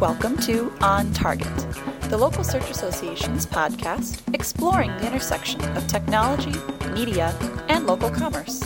Welcome 0.00 0.36
to 0.42 0.72
On 0.80 1.12
Target, 1.12 1.52
the 2.02 2.16
Local 2.16 2.44
Search 2.44 2.70
Association's 2.70 3.44
podcast 3.44 4.22
exploring 4.32 4.96
the 4.98 5.08
intersection 5.08 5.60
of 5.76 5.88
technology, 5.88 6.54
media, 6.92 7.34
and 7.68 7.84
local 7.84 8.08
commerce. 8.08 8.60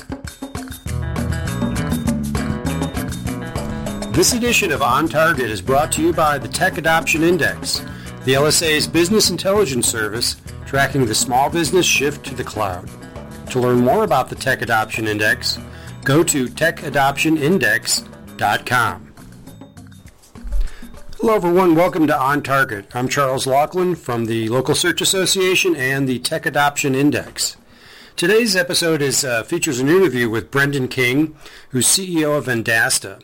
This 4.14 4.34
edition 4.34 4.72
of 4.72 4.82
On 4.82 5.08
Target 5.08 5.48
is 5.48 5.62
brought 5.62 5.90
to 5.93 6.03
you 6.03 6.12
by 6.12 6.36
the 6.36 6.48
Tech 6.48 6.76
Adoption 6.76 7.22
Index, 7.22 7.79
the 8.26 8.35
LSA's 8.35 8.86
business 8.86 9.30
intelligence 9.30 9.89
service 9.89 10.36
tracking 10.67 11.07
the 11.07 11.14
small 11.14 11.49
business 11.49 11.86
shift 11.86 12.26
to 12.26 12.35
the 12.35 12.44
cloud. 12.44 12.90
To 13.53 13.58
learn 13.58 13.79
more 13.79 14.04
about 14.04 14.29
the 14.29 14.36
Tech 14.36 14.61
Adoption 14.61 15.08
Index, 15.08 15.58
go 16.04 16.22
to 16.25 16.49
techadoptionindex.com. 16.49 19.11
Hello 21.22 21.36
everyone, 21.36 21.76
welcome 21.76 22.08
to 22.08 22.18
On 22.18 22.43
Target. 22.43 22.86
I'm 22.96 23.07
Charles 23.07 23.46
Laughlin 23.46 23.94
from 23.94 24.25
the 24.25 24.49
Local 24.49 24.75
Search 24.75 25.00
Association 25.00 25.76
and 25.76 26.08
the 26.08 26.18
Tech 26.18 26.46
Adoption 26.46 26.96
Index. 26.96 27.57
Today's 28.17 28.57
episode 28.57 29.00
is 29.00 29.25
uh, 29.25 29.45
features 29.45 29.79
an 29.79 29.89
interview 29.89 30.29
with 30.29 30.50
Brendan 30.50 30.89
King, 30.89 31.36
who's 31.68 31.86
CEO 31.86 32.36
of 32.36 32.47
Vendasta. 32.47 33.22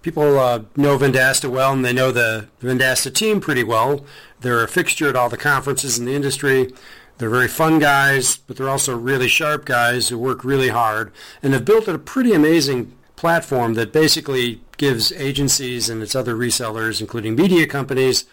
People 0.00 0.38
uh, 0.38 0.62
know 0.76 0.96
Vendasta 0.96 1.50
well, 1.50 1.72
and 1.72 1.84
they 1.84 1.92
know 1.92 2.12
the 2.12 2.46
Vendasta 2.62 3.12
team 3.12 3.40
pretty 3.40 3.64
well. 3.64 4.04
They're 4.42 4.62
a 4.62 4.68
fixture 4.68 5.08
at 5.08 5.16
all 5.16 5.28
the 5.28 5.36
conferences 5.36 5.98
in 5.98 6.04
the 6.04 6.14
industry. 6.14 6.72
They're 7.18 7.30
very 7.30 7.48
fun 7.48 7.80
guys, 7.80 8.36
but 8.36 8.58
they're 8.58 8.70
also 8.70 8.96
really 8.96 9.26
sharp 9.26 9.64
guys 9.64 10.08
who 10.08 10.20
work 10.20 10.44
really 10.44 10.68
hard 10.68 11.10
and 11.42 11.52
have 11.52 11.64
built 11.64 11.88
a 11.88 11.98
pretty 11.98 12.32
amazing 12.32 12.96
platform 13.16 13.74
that 13.74 13.92
basically 13.92 14.60
gives 14.80 15.12
agencies 15.12 15.90
and 15.90 16.02
its 16.02 16.14
other 16.14 16.34
resellers, 16.34 17.02
including 17.02 17.34
media 17.34 17.66
companies, 17.66 18.24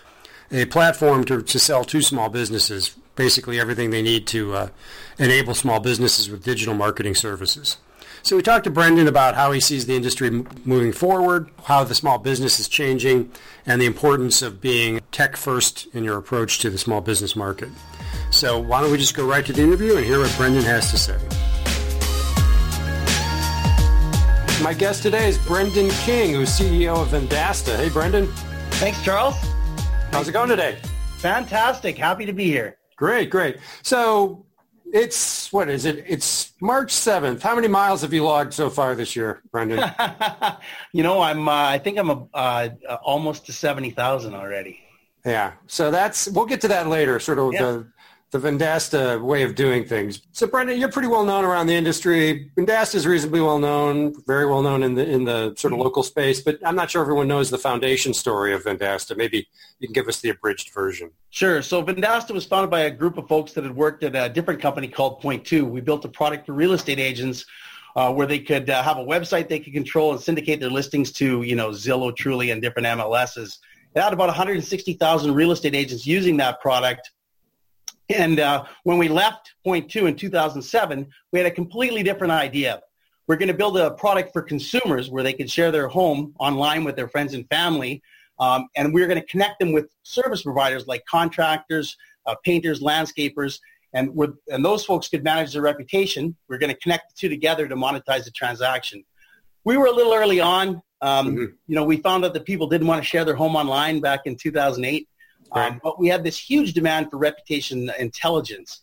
a 0.50 0.64
platform 0.64 1.26
to, 1.26 1.42
to 1.42 1.60
sell 1.60 1.84
to 1.84 2.02
small 2.02 2.30
businesses, 2.30 2.96
basically 3.18 3.60
everything 3.60 3.90
they 3.90 4.02
need 4.02 4.26
to 4.26 4.54
uh, 4.56 4.70
enable 5.20 5.54
small 5.54 5.82
businesses 5.82 6.30
with 6.30 6.46
digital 6.46 6.74
marketing 6.74 7.14
services. 7.16 7.76
So 8.24 8.38
we 8.38 8.42
talked 8.42 8.64
to 8.64 8.70
Brendan 8.70 9.10
about 9.10 9.36
how 9.36 9.52
he 9.52 9.60
sees 9.60 9.88
the 9.88 9.96
industry 9.98 10.30
moving 10.64 10.94
forward, 10.94 11.50
how 11.66 11.84
the 11.84 11.94
small 11.94 12.18
business 12.18 12.62
is 12.62 12.70
changing, 12.70 13.30
and 13.66 13.82
the 13.82 13.86
importance 13.86 14.42
of 14.42 14.62
being 14.62 15.02
tech 15.12 15.36
first 15.36 15.88
in 15.94 16.06
your 16.06 16.18
approach 16.18 16.60
to 16.60 16.70
the 16.70 16.78
small 16.78 17.02
business 17.02 17.36
market. 17.36 17.70
So 18.32 18.58
why 18.58 18.80
don't 18.80 18.92
we 18.92 18.98
just 18.98 19.18
go 19.18 19.28
right 19.28 19.46
to 19.46 19.52
the 19.52 19.64
interview 19.64 19.98
and 19.98 20.06
hear 20.06 20.20
what 20.20 20.34
Brendan 20.38 20.64
has 20.64 20.92
to 20.92 20.98
say. 20.98 21.18
My 24.64 24.74
guest 24.74 25.04
today 25.04 25.30
is 25.30 25.38
Brendan 25.38 25.90
King, 25.92 26.34
who's 26.34 26.50
CEO 26.50 27.00
of 27.00 27.10
Vendasta. 27.10 27.76
Hey, 27.76 27.90
Brendan. 27.90 28.26
Thanks, 28.72 29.02
Charles. 29.04 29.36
How's 30.12 30.28
it 30.28 30.32
going 30.32 30.50
today? 30.50 30.80
Fantastic. 31.18 31.96
Happy 31.96 32.26
to 32.26 32.34
be 32.34 32.46
here. 32.46 32.80
Great, 32.96 33.30
great. 33.30 33.58
So 33.84 34.48
it's, 34.92 35.54
what 35.54 35.70
is 35.70 35.86
it? 35.86 36.04
It's 36.08 36.54
March 36.60 36.92
7th. 36.92 37.42
How 37.44 37.54
many 37.54 37.68
miles 37.68 38.02
have 38.02 38.14
you 38.14 38.24
logged 38.24 38.52
so 38.52 38.72
far 38.72 38.96
this 38.96 39.16
year, 39.16 39.44
Brendan? 39.52 39.92
you 40.92 41.04
know, 41.04 41.22
I'm, 41.22 41.48
uh, 41.48 41.52
I 41.52 41.78
think 41.78 42.00
I'm 42.00 42.10
a, 42.10 42.28
uh, 42.34 42.70
almost 43.04 43.46
to 43.46 43.54
70,000 43.54 44.34
already. 44.34 44.80
Yeah. 45.24 45.54
So 45.68 45.92
that's, 45.92 46.28
we'll 46.30 46.48
get 46.48 46.62
to 46.62 46.68
that 46.70 46.88
later, 46.88 47.20
sort 47.20 47.38
of 47.38 47.54
yeah. 47.54 47.62
the 47.62 47.92
the 48.32 48.40
Vendasta 48.40 49.22
way 49.22 49.44
of 49.44 49.56
doing 49.56 49.86
things. 49.86 50.22
So 50.34 50.48
Brendan, 50.48 50.80
you're 50.80 50.92
pretty 50.92 51.08
well 51.08 51.24
known 51.24 51.46
around 51.46 51.68
the 51.68 51.76
industry. 51.76 52.52
Vendasta 52.58 52.96
is 52.96 53.08
reasonably 53.08 53.40
well 53.40 53.60
known, 53.60 54.14
very 54.26 54.46
well 54.46 54.62
known 54.62 54.84
in 54.84 54.96
the 54.96 55.10
in 55.10 55.24
the 55.24 55.56
sort 55.56 55.74
of 55.74 55.80
local 55.80 56.04
space, 56.04 56.42
but 56.42 56.60
I'm 56.66 56.76
not 56.76 56.92
sure 56.92 57.02
everyone 57.02 57.28
knows 57.28 57.50
the 57.50 57.58
foundation 57.58 58.14
story 58.14 58.54
of 58.54 58.64
Vendasta. 58.64 59.16
Maybe 59.16 59.48
you 59.80 59.88
can 59.88 59.94
give 59.94 60.08
us 60.08 60.20
the 60.20 60.30
abridged 60.30 60.74
version. 60.74 61.12
Sure. 61.30 61.62
So 61.62 61.82
Vendasta 61.82 62.32
was 62.32 62.46
founded 62.46 62.70
by 62.70 62.82
a 62.82 62.92
group 62.92 63.18
of 63.18 63.28
folks 63.30 63.54
that 63.54 63.64
had 63.64 63.76
worked 63.76 64.04
at 64.04 64.16
a 64.16 64.28
different 64.28 64.62
company 64.62 64.90
called 64.90 65.22
Point 65.22 65.46
Two. 65.46 65.66
We 65.66 65.80
built 65.80 66.04
a 66.04 66.10
product 66.10 66.48
for 66.48 66.54
real 66.54 66.74
estate 66.74 67.00
agents 67.00 67.46
uh, 67.96 68.14
where 68.14 68.28
they 68.28 68.40
could 68.40 68.70
uh, 68.70 68.84
have 68.84 68.98
a 68.98 69.04
website 69.04 69.48
they 69.48 69.60
could 69.60 69.74
control 69.74 70.12
and 70.12 70.22
syndicate 70.22 70.60
their 70.60 70.70
listings 70.70 71.14
to, 71.14 71.44
you 71.44 71.56
know, 71.56 71.70
Zillow, 71.70 72.16
Trulia, 72.16 72.52
and 72.52 72.62
different 72.62 72.88
MLSs. 72.88 73.58
It 73.96 74.02
had 74.02 74.14
about 74.14 74.28
160,000 74.28 75.34
real 75.34 75.52
estate 75.52 75.74
agents 75.74 76.06
using 76.06 76.38
that 76.38 76.60
product 76.60 77.10
and 78.10 78.40
uh, 78.40 78.66
when 78.84 78.98
we 78.98 79.10
left 79.10 79.54
Point 79.64 79.90
Two 79.90 80.06
in 80.06 80.16
2007, 80.16 81.08
we 81.32 81.40
had 81.40 81.46
a 81.46 81.52
completely 81.52 82.04
different 82.04 82.32
idea. 82.32 82.82
We're 83.28 83.36
going 83.36 83.50
to 83.50 83.54
build 83.54 83.78
a 83.78 83.92
product 83.92 84.32
for 84.32 84.42
consumers 84.42 85.10
where 85.10 85.24
they 85.24 85.34
can 85.34 85.48
share 85.48 85.72
their 85.72 85.88
home 85.88 86.34
online 86.40 86.86
with 86.86 86.96
their 86.96 87.10
friends 87.10 87.34
and 87.34 87.48
family. 87.50 88.02
Um, 88.40 88.68
and 88.76 88.94
we're 88.94 89.08
going 89.08 89.20
to 89.20 89.26
connect 89.26 89.60
them 89.60 89.74
with 89.74 89.90
service 90.04 90.44
providers 90.44 90.88
like 90.88 91.04
contractors, 91.06 91.98
uh, 92.26 92.36
painters, 92.46 92.82
landscapers, 92.82 93.60
and, 93.94 94.18
and 94.50 94.64
those 94.64 94.86
folks 94.86 95.08
could 95.08 95.24
manage 95.24 95.54
their 95.54 95.62
reputation. 95.62 96.36
We're 96.48 96.58
going 96.58 96.74
to 96.74 96.80
connect 96.80 97.10
the 97.10 97.16
two 97.20 97.30
together 97.30 97.68
to 97.68 97.76
monetize 97.76 98.26
the 98.26 98.32
transaction. 98.32 99.04
We 99.64 99.76
were 99.76 99.88
a 99.88 99.92
little 99.92 100.14
early 100.14 100.40
on. 100.40 100.82
Um, 101.02 101.28
mm-hmm. 101.28 101.46
You 101.68 101.76
know, 101.76 101.84
we 101.84 101.98
found 101.98 102.24
out 102.24 102.34
that 102.34 102.46
people 102.46 102.68
didn't 102.68 102.88
want 102.88 103.02
to 103.02 103.08
share 103.08 103.26
their 103.26 103.36
home 103.36 103.56
online 103.56 104.00
back 104.00 104.22
in 104.26 104.36
2008. 104.36 105.08
Right. 105.56 105.72
Um, 105.72 105.82
but 105.84 106.00
we 106.00 106.08
had 106.08 106.24
this 106.24 106.38
huge 106.38 106.74
demand 106.74 107.10
for 107.10 107.18
reputation 107.18 107.92
intelligence, 108.00 108.82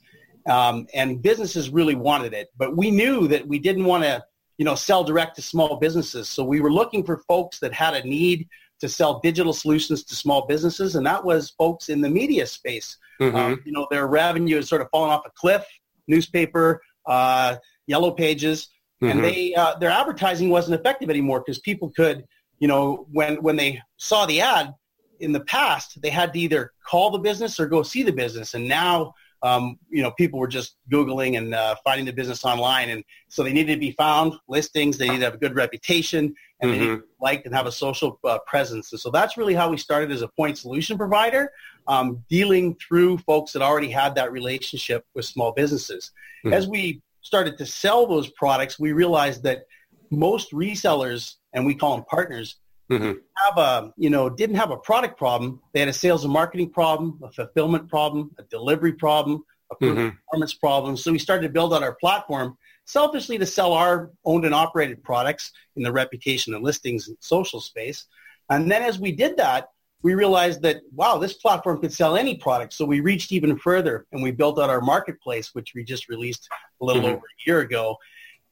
um, 0.48 0.86
and 0.94 1.20
businesses 1.22 1.70
really 1.70 1.94
wanted 1.94 2.32
it. 2.32 2.48
But 2.56 2.76
we 2.76 2.90
knew 2.90 3.28
that 3.28 3.46
we 3.46 3.58
didn't 3.58 3.84
want 3.84 4.04
to, 4.04 4.24
you 4.58 4.64
know, 4.64 4.74
sell 4.74 5.04
direct 5.04 5.36
to 5.36 5.42
small 5.42 5.76
businesses. 5.76 6.28
So 6.28 6.44
we 6.44 6.60
were 6.60 6.72
looking 6.72 7.04
for 7.04 7.18
folks 7.28 7.58
that 7.60 7.72
had 7.72 7.94
a 7.94 8.06
need 8.06 8.48
to 8.80 8.88
sell 8.88 9.20
digital 9.20 9.52
solutions 9.52 10.04
to 10.04 10.14
small 10.14 10.46
businesses, 10.46 10.96
and 10.96 11.06
that 11.06 11.24
was 11.24 11.50
folks 11.50 11.88
in 11.88 12.00
the 12.00 12.10
media 12.10 12.46
space. 12.46 12.96
Mm-hmm. 13.20 13.36
Um, 13.36 13.62
you 13.64 13.72
know, 13.72 13.86
their 13.90 14.06
revenue 14.06 14.56
had 14.56 14.66
sort 14.66 14.80
of 14.80 14.88
fallen 14.90 15.10
off 15.10 15.24
a 15.26 15.30
cliff. 15.30 15.64
Newspaper, 16.06 16.82
uh, 17.06 17.56
yellow 17.86 18.10
pages, 18.10 18.68
mm-hmm. 19.02 19.10
and 19.10 19.24
they 19.24 19.54
uh, 19.54 19.78
their 19.78 19.88
advertising 19.88 20.50
wasn't 20.50 20.78
effective 20.78 21.08
anymore 21.08 21.40
because 21.40 21.58
people 21.60 21.90
could, 21.90 22.26
you 22.58 22.68
know, 22.68 23.06
when 23.10 23.36
when 23.36 23.56
they 23.56 23.80
saw 23.96 24.26
the 24.26 24.42
ad, 24.42 24.74
in 25.20 25.32
the 25.32 25.40
past, 25.40 26.00
they 26.00 26.10
had 26.10 26.32
to 26.32 26.38
either 26.38 26.72
call 26.84 27.10
the 27.10 27.18
business 27.18 27.58
or 27.60 27.66
go 27.66 27.82
see 27.82 28.02
the 28.02 28.12
business. 28.12 28.54
And 28.54 28.68
now, 28.68 29.14
um, 29.42 29.78
you 29.90 30.02
know, 30.02 30.10
people 30.12 30.38
were 30.38 30.48
just 30.48 30.76
Googling 30.90 31.36
and 31.36 31.54
uh, 31.54 31.74
finding 31.84 32.06
the 32.06 32.12
business 32.12 32.44
online. 32.44 32.88
And 32.90 33.04
so 33.28 33.42
they 33.42 33.52
needed 33.52 33.74
to 33.74 33.80
be 33.80 33.92
found, 33.92 34.34
listings, 34.48 34.96
they 34.96 35.06
needed 35.06 35.18
to 35.20 35.24
have 35.26 35.34
a 35.34 35.38
good 35.38 35.54
reputation, 35.54 36.34
and 36.60 36.70
mm-hmm. 36.70 36.70
they 36.70 36.78
needed 36.78 36.96
to 37.00 37.04
like 37.20 37.44
and 37.44 37.54
have 37.54 37.66
a 37.66 37.72
social 37.72 38.18
uh, 38.24 38.38
presence. 38.46 38.90
And 38.92 39.00
so 39.00 39.10
that's 39.10 39.36
really 39.36 39.54
how 39.54 39.68
we 39.68 39.76
started 39.76 40.10
as 40.10 40.22
a 40.22 40.28
point 40.28 40.56
solution 40.56 40.96
provider, 40.96 41.52
um, 41.86 42.24
dealing 42.30 42.76
through 42.76 43.18
folks 43.18 43.52
that 43.52 43.60
already 43.60 43.90
had 43.90 44.14
that 44.14 44.32
relationship 44.32 45.04
with 45.14 45.26
small 45.26 45.52
businesses. 45.52 46.10
Mm-hmm. 46.44 46.54
As 46.54 46.66
we 46.66 47.02
started 47.20 47.58
to 47.58 47.66
sell 47.66 48.06
those 48.06 48.30
products, 48.30 48.78
we 48.78 48.92
realized 48.92 49.42
that 49.42 49.64
most 50.10 50.52
resellers, 50.52 51.34
and 51.52 51.66
we 51.66 51.74
call 51.74 51.96
them 51.96 52.04
partners, 52.08 52.56
mm-hmm. 52.90 53.12
have 53.36 53.58
a 53.58 53.92
you 53.96 54.10
know 54.10 54.28
didn't 54.28 54.56
have 54.56 54.70
a 54.70 54.76
product 54.76 55.18
problem. 55.18 55.60
They 55.72 55.80
had 55.80 55.88
a 55.88 55.92
sales 55.92 56.24
and 56.24 56.32
marketing 56.32 56.70
problem, 56.70 57.20
a 57.22 57.30
fulfillment 57.30 57.88
problem, 57.88 58.30
a 58.38 58.42
delivery 58.44 58.92
problem, 58.92 59.44
a 59.70 59.76
mm-hmm. 59.76 60.16
performance 60.16 60.54
problem. 60.54 60.96
So 60.96 61.12
we 61.12 61.18
started 61.18 61.42
to 61.42 61.52
build 61.52 61.74
out 61.74 61.82
our 61.82 61.94
platform 61.94 62.56
selfishly 62.84 63.38
to 63.38 63.46
sell 63.46 63.72
our 63.72 64.10
owned 64.24 64.44
and 64.44 64.54
operated 64.54 65.02
products 65.02 65.52
in 65.76 65.82
the 65.82 65.92
reputation 65.92 66.54
and 66.54 66.62
listings 66.62 67.08
and 67.08 67.16
social 67.20 67.60
space. 67.60 68.06
And 68.50 68.70
then 68.70 68.82
as 68.82 68.98
we 68.98 69.12
did 69.12 69.36
that, 69.38 69.70
we 70.02 70.14
realized 70.14 70.60
that, 70.62 70.82
wow, 70.92 71.16
this 71.16 71.32
platform 71.32 71.80
could 71.80 71.92
sell 71.92 72.14
any 72.14 72.36
product. 72.36 72.74
So 72.74 72.84
we 72.84 73.00
reached 73.00 73.32
even 73.32 73.56
further 73.56 74.06
and 74.12 74.22
we 74.22 74.32
built 74.32 74.58
out 74.58 74.68
our 74.68 74.82
marketplace, 74.82 75.54
which 75.54 75.72
we 75.74 75.82
just 75.82 76.10
released 76.10 76.46
a 76.82 76.84
little 76.84 77.02
mm-hmm. 77.02 77.12
over 77.12 77.24
a 77.24 77.42
year 77.46 77.60
ago. 77.60 77.96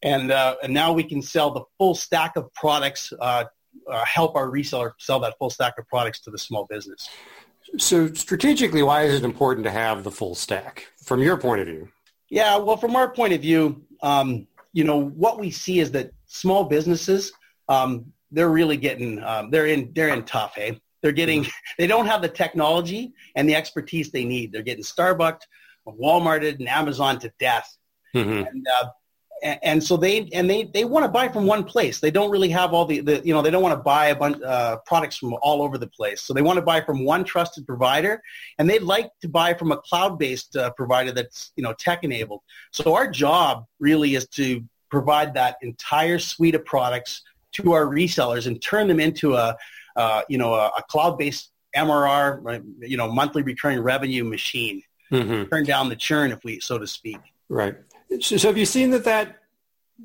And, 0.03 0.32
uh, 0.32 0.56
and 0.62 0.72
now 0.72 0.94
we 0.94 1.04
can 1.04 1.20
sell 1.20 1.50
the 1.50 1.64
full 1.76 1.94
stack 1.94 2.37
of 2.37 2.53
products 2.54 3.12
uh, 3.20 3.44
uh, 3.90 4.04
help 4.04 4.36
our 4.36 4.48
reseller 4.48 4.92
sell 4.98 5.20
that 5.20 5.34
full 5.38 5.50
stack 5.50 5.74
of 5.78 5.86
products 5.88 6.20
to 6.20 6.30
the 6.30 6.38
small 6.38 6.66
business. 6.66 7.08
So 7.78 8.12
strategically, 8.12 8.82
why 8.82 9.02
is 9.02 9.14
it 9.14 9.24
important 9.24 9.64
to 9.64 9.70
have 9.70 10.04
the 10.04 10.10
full 10.10 10.34
stack 10.34 10.88
from 11.04 11.22
your 11.22 11.36
point 11.36 11.60
of 11.60 11.66
view? 11.66 11.88
Yeah, 12.28 12.56
well, 12.56 12.76
from 12.76 12.96
our 12.96 13.10
point 13.10 13.32
of 13.32 13.40
view, 13.40 13.82
um, 14.02 14.46
you 14.72 14.84
know, 14.84 14.98
what 14.98 15.38
we 15.38 15.50
see 15.50 15.80
is 15.80 15.90
that 15.92 16.12
small 16.26 16.64
businesses, 16.64 17.32
um, 17.69 18.06
they're 18.30 18.50
really 18.50 18.76
getting, 18.76 19.22
um, 19.22 19.50
they're 19.50 19.66
in, 19.66 19.92
they're 19.94 20.08
in 20.08 20.24
tough, 20.24 20.54
hey? 20.56 20.80
They're 21.02 21.12
getting, 21.12 21.42
mm-hmm. 21.42 21.50
they 21.78 21.86
don't 21.86 22.06
have 22.06 22.22
the 22.22 22.28
technology 22.28 23.12
and 23.36 23.48
the 23.48 23.54
expertise 23.54 24.10
they 24.10 24.24
need. 24.24 24.52
They're 24.52 24.62
getting 24.62 24.84
Starbucks, 24.84 25.40
Walmarted, 25.86 26.58
and 26.58 26.69
Amazon 26.69 27.19
to 27.20 27.32
death. 27.38 27.76
Mm-hmm. 28.14 28.46
And 28.46 28.66
uh, 28.80 28.86
and 29.43 29.83
so 29.83 29.97
they 29.97 30.29
and 30.33 30.49
they 30.49 30.65
they 30.65 30.85
want 30.85 31.05
to 31.05 31.11
buy 31.11 31.29
from 31.29 31.47
one 31.47 31.65
place. 31.65 31.99
They 31.99 32.11
don't 32.11 32.31
really 32.31 32.49
have 32.50 32.73
all 32.73 32.85
the, 32.85 33.00
the 33.00 33.21
you 33.25 33.35
know 33.35 33.43
they 33.43 33.50
don't 33.50 33.62
want 33.62 33.77
to 33.77 33.83
buy 33.83 34.06
a 34.06 34.17
bunch 34.17 34.41
uh, 34.43 34.77
products 34.87 35.17
from 35.17 35.35
all 35.43 35.62
over 35.62 35.79
the 35.79 35.87
place. 35.87 36.21
So 36.23 36.33
they 36.33 36.43
want 36.43 36.59
to 36.59 36.62
buy 36.62 36.81
from 36.81 37.05
one 37.05 37.25
trusted 37.25 37.67
provider, 37.67 38.23
and 38.59 38.71
they'd 38.71 38.83
like 38.83 39.11
to 39.21 39.29
buy 39.29 39.55
from 39.55 39.73
a 39.73 39.77
cloud-based 39.79 40.56
uh, 40.56 40.71
provider 40.73 41.11
that's 41.12 41.53
you 41.56 41.62
know 41.62 41.73
tech-enabled. 41.73 42.41
So 42.71 42.94
our 42.94 43.11
job 43.11 43.67
really 43.81 44.15
is 44.15 44.29
to 44.29 44.62
provide 44.91 45.35
that 45.35 45.56
entire 45.62 46.19
suite 46.19 46.55
of 46.55 46.65
products 46.65 47.23
to 47.53 47.73
our 47.73 47.87
resellers 47.87 48.47
and 48.47 48.62
turn 48.62 48.87
them 48.87 49.00
into 49.00 49.35
a 49.35 49.56
uh, 49.97 50.23
you 50.29 50.39
know 50.39 50.55
a, 50.55 50.69
a 50.69 50.83
cloud-based 50.89 51.50
MRR, 51.77 52.62
you 52.81 52.97
know, 52.97 53.11
monthly 53.11 53.43
recurring 53.43 53.81
revenue 53.81 54.25
machine. 54.25 54.83
Mhm. 55.11 55.50
Turn 55.50 55.65
down 55.65 55.89
the 55.89 55.97
churn, 55.97 56.33
if 56.33 56.44
we 56.44 56.61
so 56.61 56.79
to 56.79 56.87
speak. 56.87 57.19
Right. 57.49 57.75
So, 58.20 58.37
so 58.37 58.49
have 58.49 58.59
you 58.59 58.67
seen 58.67 58.91
that 58.91 59.05
that 59.05 59.38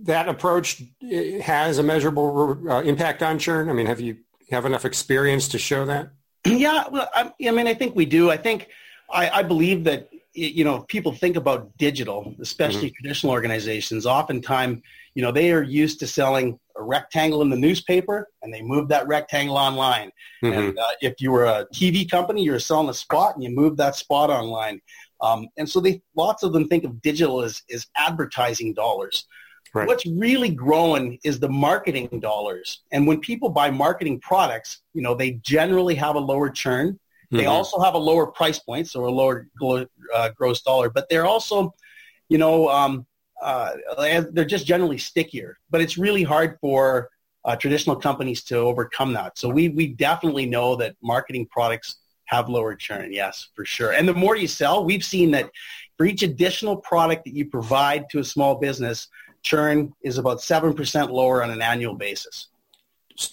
that 0.04 0.30
approach 0.30 0.84
eh, 1.04 1.40
has 1.42 1.80
a 1.80 1.84
measurable 1.84 2.58
uh, 2.70 2.82
impact 2.82 3.24
on 3.24 3.40
churn? 3.40 3.70
I 3.70 3.74
mean, 3.74 3.88
have 3.88 4.00
you 4.00 4.18
have 4.52 4.66
enough 4.66 4.86
experience 4.86 5.48
to 5.50 5.58
show 5.58 5.86
that? 5.86 6.10
Yeah, 6.46 6.86
well, 6.90 7.10
I, 7.14 7.32
I 7.46 7.52
mean, 7.52 7.68
I 7.68 7.74
think 7.74 7.96
we 7.96 8.06
do. 8.06 8.32
I 8.32 8.38
think 8.38 8.70
I, 9.12 9.30
I 9.30 9.44
believe 9.44 9.84
that 9.86 10.10
you 10.34 10.64
know 10.64 10.82
people 10.82 11.12
think 11.12 11.36
about 11.36 11.76
digital, 11.78 12.34
especially 12.40 12.92
traditional 12.92 13.32
organizations. 13.34 14.06
Oftentimes, 14.06 14.82
you 15.16 15.22
know, 15.24 15.32
they 15.32 15.52
are 15.52 15.64
used 15.64 16.00
to 16.00 16.08
selling 16.08 16.60
a 16.78 16.84
rectangle 16.84 17.42
in 17.42 17.50
the 17.50 17.58
newspaper, 17.58 18.30
and 18.44 18.54
they 18.54 18.62
move 18.62 18.88
that 18.90 19.08
rectangle 19.08 19.58
online. 19.58 20.12
Mhm. 20.44 20.58
And 20.58 20.80
uh, 20.80 20.88
if 21.02 21.16
you 21.20 21.32
were 21.32 21.46
a 21.46 21.66
TV 21.74 22.10
company, 22.10 22.44
you're 22.44 22.60
selling 22.60 22.90
a 22.90 22.94
spot, 22.94 23.36
and 23.36 23.44
you 23.44 23.50
move 23.50 23.78
that 23.78 23.96
spot 23.96 24.30
online. 24.30 24.80
Um, 25.22 25.48
and 25.58 25.68
so 25.70 25.80
they 25.80 26.02
lots 26.16 26.44
of 26.44 26.54
them 26.54 26.68
think 26.68 26.84
of 26.84 27.02
digital 27.02 27.42
as 27.42 27.64
as 27.74 27.88
advertising 27.96 28.74
dollars. 28.74 29.26
Right. 29.74 29.88
What's 29.88 30.06
really 30.06 30.50
growing 30.50 31.20
is 31.24 31.40
the 31.40 31.50
marketing 31.50 32.20
dollars. 32.22 32.82
And 32.92 33.06
when 33.06 33.20
people 33.20 33.50
buy 33.50 33.70
marketing 33.70 34.20
products, 34.22 34.82
you 34.94 35.02
know, 35.02 35.14
they 35.14 35.32
generally 35.44 35.96
have 35.96 36.16
a 36.16 36.20
lower 36.20 36.50
churn. 36.50 37.00
They 37.32 37.44
Mhm. 37.44 37.50
also 37.50 37.80
have 37.82 37.94
a 37.94 37.98
lower 37.98 38.26
price 38.28 38.60
point, 38.60 38.88
so 38.90 39.06
a 39.06 39.10
lower 39.10 39.48
uh, 40.16 40.30
gross 40.30 40.62
dollar. 40.62 40.90
But 40.90 41.10
they're 41.10 41.26
also, 41.26 41.76
you 42.30 42.38
know, 42.38 42.70
um, 42.70 43.06
uh, 43.42 43.72
they're 44.32 44.46
just 44.46 44.66
generally 44.66 44.98
stickier. 44.98 45.58
But 45.70 45.82
it's 45.82 45.98
really 45.98 46.24
hard 46.24 46.58
for 46.62 47.10
uh, 47.44 47.56
traditional 47.56 47.96
companies 47.96 48.44
to 48.44 48.58
overcome 48.58 49.14
that. 49.14 49.38
So 49.38 49.50
we 49.50 49.70
we 49.70 49.88
definitely 49.88 50.46
know 50.46 50.76
that 50.78 50.96
marketing 51.02 51.48
products 51.48 51.98
have 52.28 52.50
lower 52.50 52.76
churn. 52.76 53.12
Yes, 53.12 53.50
for 53.56 53.66
sure. 53.66 53.92
And 53.92 54.08
the 54.08 54.14
more 54.14 54.36
you 54.36 54.48
sell, 54.48 54.86
we've 54.86 55.04
seen 55.04 55.32
that 55.32 55.50
for 55.98 56.06
each 56.06 56.24
additional 56.24 56.78
product 56.78 57.26
that 57.26 57.34
you 57.34 57.46
provide 57.46 58.10
to 58.12 58.20
a 58.20 58.24
small 58.24 58.56
business, 58.56 59.08
churn 59.42 59.94
is 60.04 60.18
about 60.18 60.42
seven 60.42 60.74
percent 60.74 61.12
lower 61.12 61.44
on 61.44 61.50
an 61.50 61.62
annual 61.62 61.96
basis. 61.96 62.48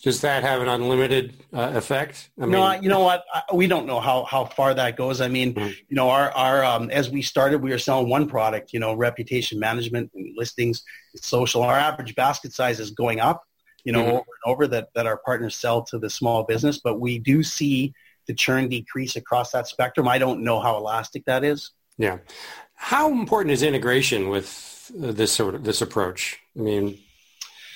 Does 0.03 0.23
that 0.23 0.43
have 0.43 0.63
an 0.63 0.69
unlimited 0.69 1.35
uh, 1.53 1.73
effect? 1.75 2.31
I 2.41 2.47
no, 2.47 2.73
you 2.73 2.89
know 2.89 3.01
what? 3.01 3.23
I, 3.35 3.43
we 3.53 3.67
don't 3.67 3.85
know 3.85 4.01
how, 4.01 4.25
how 4.25 4.47
far 4.47 4.73
that 4.73 4.97
goes. 4.97 5.21
I 5.21 5.29
mean, 5.29 5.53
Mhm. 5.55 5.77
you 5.91 5.95
know, 5.97 6.09
our, 6.09 6.31
our 6.31 6.65
um, 6.65 6.89
as 6.91 7.11
we 7.11 7.21
started, 7.21 7.61
we 7.61 7.69
were 7.69 7.79
selling 7.79 8.09
one 8.09 8.27
product, 8.27 8.73
you 8.73 8.81
know, 8.81 8.95
reputation 8.95 9.59
management 9.61 10.11
and 10.15 10.35
listings, 10.39 10.83
social. 11.17 11.63
Our 11.63 11.77
average 11.77 12.15
basket 12.15 12.55
size 12.55 12.81
is 12.81 12.93
going 12.93 13.21
up, 13.21 13.45
you 13.85 13.93
know, 13.93 14.05
Mhm. 14.05 14.09
over 14.09 14.17
and 14.21 14.53
over 14.53 14.67
that, 14.69 14.89
that 14.95 15.07
our 15.07 15.19
partners 15.19 15.55
sell 15.55 15.83
to 15.83 15.99
the 15.99 16.09
small 16.09 16.45
business, 16.45 16.79
but 16.79 16.99
we 16.99 17.19
do 17.19 17.43
see 17.43 17.93
the 18.27 18.35
churn 18.35 18.69
decrease 18.69 19.17
across 19.17 19.51
that 19.53 19.67
spectrum. 19.69 20.09
I 20.09 20.19
don't 20.19 20.43
know 20.43 20.61
how 20.61 20.77
elastic 20.77 21.25
that 21.27 21.45
is. 21.45 21.71
yeah. 21.99 22.19
How 22.77 23.11
important 23.13 23.53
is 23.53 23.63
integration 23.63 24.29
with 24.29 24.91
uh, 25.03 25.13
this 25.13 25.33
sort 25.33 25.55
of 25.55 25.63
this 25.65 25.81
approach? 25.81 26.39
I 26.59 26.61
mean, 26.61 26.99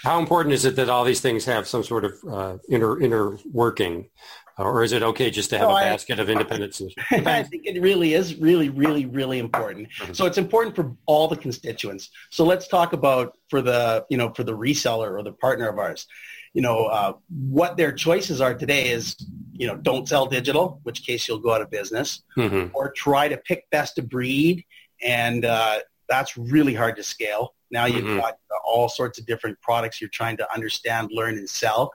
how 0.03 0.19
important 0.19 0.53
is 0.55 0.65
it 0.65 0.77
that 0.77 0.89
all 0.91 1.05
these 1.05 1.21
things 1.21 1.45
have 1.45 1.67
some 1.69 1.83
sort 1.85 2.05
of 2.05 2.13
uh, 2.29 2.59
inner 2.69 3.01
inner 3.01 3.39
working, 3.53 4.11
or 4.59 4.83
is 4.83 4.93
it 4.93 5.03
okay 5.05 5.31
just 5.31 5.51
to 5.51 5.59
have 5.59 5.69
No, 5.69 5.75
a 5.75 5.79
I- 5.79 5.85
basket 5.85 6.19
of 6.19 6.29
independent 6.29 6.75
solutions? 6.75 7.07
I 7.27 7.43
think 7.45 7.65
it 7.65 7.81
really 7.81 8.15
is 8.15 8.35
really, 8.37 8.69
really, 8.71 9.07
really 9.07 9.39
important. 9.39 9.89
Mhm. 10.01 10.17
So 10.17 10.27
it's 10.27 10.37
important 10.37 10.75
for 10.75 10.95
all 11.07 11.29
the 11.29 11.37
constituents. 11.37 12.11
So 12.31 12.45
let's 12.45 12.67
talk 12.67 12.93
about 12.93 13.35
for 13.51 13.63
the, 13.63 14.05
you 14.11 14.19
know, 14.19 14.31
for 14.35 14.43
the 14.45 14.57
reseller 14.57 15.13
or 15.13 15.23
the 15.23 15.33
partner 15.33 15.69
of 15.69 15.79
ours, 15.79 16.07
you 16.55 16.63
know, 16.63 16.87
uh, 16.87 17.13
what 17.29 17.77
their 17.77 17.93
choices 17.93 18.41
are 18.41 18.55
today 18.55 18.89
is, 18.91 19.17
you 19.53 19.67
know, 19.67 19.77
don't 19.77 20.09
sell 20.09 20.27
digital, 20.27 20.81
which 20.83 21.05
case 21.07 21.29
you'll 21.29 21.39
go 21.39 21.53
out 21.53 21.61
of 21.61 21.71
business, 21.71 22.23
Mhm. 22.37 22.71
or 22.75 22.91
try 22.93 23.29
to 23.29 23.37
pick 23.37 23.69
best 23.71 23.99
of 23.99 24.09
breed. 24.09 24.65
And 25.03 25.45
uh, 25.45 25.81
that's 26.09 26.37
really 26.37 26.75
hard 26.75 26.97
to 26.97 27.03
scale. 27.03 27.55
Now 27.71 27.85
you've 27.87 28.05
Mhm. 28.05 28.19
got 28.19 28.39
all 28.65 28.89
sorts 28.89 29.19
of 29.19 29.27
different 29.27 29.61
products 29.61 30.01
you're 30.01 30.11
trying 30.11 30.37
to 30.39 30.55
understand, 30.55 31.11
learn, 31.13 31.37
and 31.37 31.49
sell. 31.49 31.93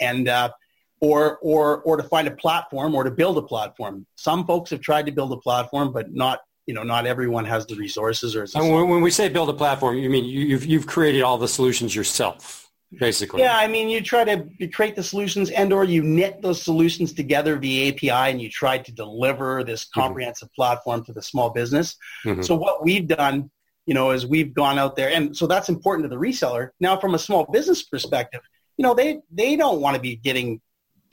And 0.00 0.28
uh, 0.28 0.50
or 1.00 1.38
or 1.42 1.82
or 1.82 1.96
to 1.96 2.02
find 2.02 2.26
a 2.28 2.30
platform 2.30 2.94
or 2.94 3.04
to 3.04 3.10
build 3.10 3.36
a 3.36 3.42
platform. 3.42 4.06
Some 4.16 4.46
folks 4.46 4.70
have 4.70 4.80
tried 4.80 5.06
to 5.06 5.12
build 5.12 5.32
a 5.32 5.36
platform, 5.36 5.92
but 5.92 6.12
not 6.12 6.40
you 6.66 6.72
know 6.74 6.82
not 6.82 7.06
everyone 7.06 7.44
has 7.44 7.66
the 7.66 7.74
resources 7.76 8.34
or. 8.34 8.46
When, 8.54 8.88
when 8.88 9.02
we 9.02 9.10
say 9.10 9.28
build 9.28 9.50
a 9.50 9.54
platform, 9.54 9.98
you 9.98 10.08
mean 10.08 10.24
you've 10.24 10.64
you've 10.64 10.86
created 10.86 11.22
all 11.22 11.36
the 11.36 11.48
solutions 11.48 11.94
yourself, 11.94 12.63
basically. 12.98 13.42
yeah, 13.42 13.56
I 13.56 13.66
mean, 13.66 13.88
you 13.88 14.00
try 14.00 14.24
to 14.24 14.46
you 14.58 14.70
create 14.70 14.96
the 14.96 15.02
solutions 15.02 15.50
and 15.50 15.72
or 15.72 15.84
you 15.84 16.02
knit 16.02 16.42
those 16.42 16.60
solutions 16.62 17.12
together 17.12 17.56
via 17.56 17.92
API 17.92 18.30
and 18.30 18.40
you 18.40 18.48
try 18.48 18.78
to 18.78 18.92
deliver 18.92 19.64
this 19.64 19.84
comprehensive 19.84 20.52
platform 20.54 21.04
to 21.04 21.12
the 21.12 21.22
small 21.22 21.50
business. 21.50 21.96
Mhm. 22.24 22.44
So 22.44 22.54
what 22.54 22.82
we've 22.82 23.06
done, 23.06 23.50
you 23.86 23.94
know, 23.94 24.10
is 24.10 24.26
we've 24.26 24.54
gone 24.54 24.78
out 24.78 24.96
there 24.96 25.10
and 25.10 25.36
so 25.36 25.46
that's 25.46 25.68
important 25.68 26.04
to 26.04 26.08
the 26.08 26.20
reseller. 26.20 26.70
Now 26.80 26.96
from 26.98 27.14
a 27.14 27.18
small 27.18 27.46
business 27.52 27.82
perspective, 27.82 28.40
you 28.76 28.82
know, 28.82 28.94
they 28.94 29.20
they 29.30 29.56
don't 29.56 29.80
want 29.80 29.96
to 29.96 30.00
be 30.00 30.16
getting 30.16 30.60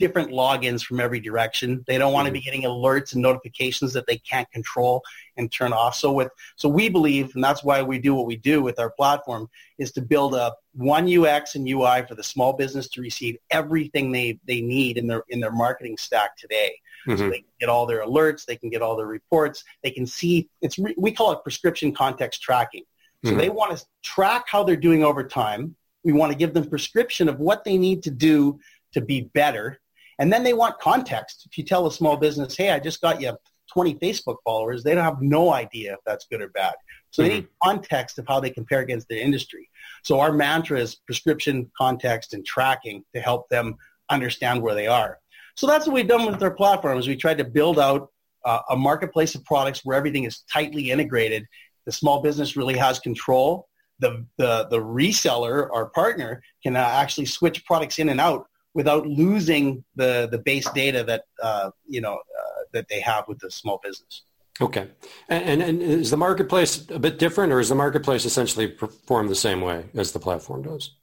different 0.01 0.31
logins 0.31 0.83
from 0.83 0.99
every 0.99 1.19
direction. 1.19 1.85
They 1.87 1.97
don't 1.97 2.11
want 2.11 2.25
to 2.25 2.31
be 2.31 2.41
getting 2.41 2.63
alerts 2.63 3.13
and 3.13 3.21
notifications 3.21 3.93
that 3.93 4.07
they 4.07 4.17
can't 4.17 4.51
control 4.51 5.03
and 5.37 5.49
turn 5.51 5.71
off. 5.71 5.95
So 5.95 6.11
with 6.11 6.29
so 6.57 6.67
we 6.67 6.89
believe, 6.89 7.33
and 7.35 7.43
that's 7.43 7.63
why 7.63 7.81
we 7.83 7.99
do 7.99 8.15
what 8.15 8.25
we 8.25 8.35
do 8.35 8.61
with 8.61 8.79
our 8.79 8.89
platform, 8.89 9.47
is 9.77 9.91
to 9.93 10.01
build 10.01 10.33
a 10.35 10.53
one 10.73 11.05
UX 11.07 11.55
and 11.55 11.69
UI 11.69 12.03
for 12.07 12.15
the 12.15 12.23
small 12.23 12.53
business 12.53 12.89
to 12.89 13.01
receive 13.01 13.37
everything 13.51 14.11
they, 14.11 14.39
they 14.45 14.59
need 14.59 14.97
in 14.97 15.07
their 15.07 15.23
in 15.29 15.39
their 15.39 15.51
marketing 15.51 15.95
stack 15.97 16.35
today. 16.35 16.75
So 17.07 17.13
Mhm. 17.13 17.29
they 17.29 17.37
can 17.37 17.53
get 17.59 17.69
all 17.69 17.85
their 17.85 18.03
alerts, 18.05 18.45
they 18.45 18.55
can 18.57 18.69
get 18.69 18.81
all 18.81 18.95
their 18.97 19.07
reports, 19.07 19.63
they 19.83 19.91
can 19.91 20.05
see 20.05 20.49
it's 20.61 20.77
we 20.97 21.11
call 21.11 21.31
it 21.31 21.43
prescription 21.43 21.93
context 21.93 22.41
tracking. 22.41 22.83
So 23.23 23.31
Mhm. 23.31 23.37
they 23.37 23.49
want 23.49 23.77
to 23.77 23.85
track 24.03 24.45
how 24.47 24.63
they're 24.63 24.75
doing 24.75 25.03
over 25.03 25.23
time. 25.23 25.75
We 26.03 26.13
want 26.13 26.31
to 26.31 26.37
give 26.37 26.55
them 26.55 26.67
prescription 26.67 27.29
of 27.29 27.39
what 27.39 27.63
they 27.63 27.77
need 27.77 28.01
to 28.03 28.11
do 28.11 28.59
to 28.93 29.01
be 29.01 29.21
better. 29.21 29.79
And 30.21 30.31
then 30.31 30.43
they 30.43 30.53
want 30.53 30.77
context. 30.77 31.47
If 31.49 31.57
you 31.57 31.63
tell 31.63 31.87
a 31.87 31.91
small 31.91 32.15
business, 32.15 32.55
hey, 32.55 32.69
I 32.69 32.79
just 32.79 33.01
got 33.01 33.19
you 33.19 33.35
20 33.73 33.95
Facebook 33.95 34.35
followers, 34.43 34.83
they 34.83 34.93
don't 34.93 35.03
have 35.03 35.19
no 35.19 35.51
idea 35.51 35.93
if 35.93 35.99
that's 36.05 36.27
good 36.29 36.43
or 36.43 36.49
bad. 36.49 36.75
So 37.09 37.23
Mhm. 37.23 37.25
they 37.25 37.33
need 37.33 37.47
context 37.63 38.19
of 38.19 38.27
how 38.27 38.39
they 38.39 38.51
compare 38.51 38.81
against 38.81 39.07
the 39.07 39.19
industry. 39.19 39.67
So 40.03 40.19
our 40.19 40.31
mantra 40.31 40.79
is 40.79 40.93
prescription, 40.93 41.71
context, 41.75 42.35
and 42.35 42.45
tracking 42.45 43.03
to 43.15 43.19
help 43.19 43.49
them 43.49 43.77
understand 44.11 44.61
where 44.61 44.75
they 44.75 44.85
are. 44.85 45.17
So 45.55 45.65
that's 45.65 45.87
what 45.87 45.95
we've 45.95 46.07
done 46.07 46.27
with 46.27 46.43
our 46.43 46.51
platform 46.51 46.99
is 46.99 47.07
we 47.07 47.15
tried 47.15 47.39
to 47.39 47.43
build 47.43 47.79
out 47.79 48.09
uh, 48.45 48.59
a 48.69 48.75
marketplace 48.75 49.33
of 49.33 49.43
products 49.45 49.83
where 49.83 49.97
everything 49.97 50.25
is 50.25 50.43
tightly 50.51 50.91
integrated. 50.91 51.47
The 51.85 51.91
small 51.91 52.21
business 52.21 52.55
really 52.55 52.77
has 52.77 52.99
control. 52.99 53.67
The, 53.97 54.25
the, 54.37 54.67
the 54.69 54.79
reseller, 54.79 55.69
our 55.73 55.87
partner, 55.89 56.43
can 56.61 56.75
uh, 56.75 56.79
actually 56.79 57.25
switch 57.25 57.65
products 57.65 57.97
in 57.97 58.09
and 58.09 58.21
out 58.21 58.47
without 58.73 59.05
losing 59.05 59.83
the, 59.95 60.27
the 60.31 60.37
base 60.37 60.69
data 60.71 61.03
that, 61.03 61.25
uh, 61.41 61.71
you 61.87 62.01
know, 62.01 62.13
uh, 62.15 62.43
that 62.73 62.87
they 62.87 62.99
have 63.01 63.27
with 63.27 63.39
the 63.39 63.51
small 63.51 63.79
business. 63.83 64.23
Okay. 64.59 64.87
And, 65.27 65.61
and, 65.61 65.81
is 65.81 66.11
the 66.11 66.17
marketplace 66.17 66.87
a 66.89 66.99
bit 66.99 67.17
different, 67.19 67.51
or 67.51 67.59
is 67.59 67.69
the 67.69 67.75
marketplace 67.75 68.25
essentially 68.25 68.67
perform 68.67 69.27
the 69.27 69.35
same 69.35 69.61
way 69.61 69.85
as 69.95 70.11
the 70.11 70.19
platform 70.19 70.61
does? 70.61 70.95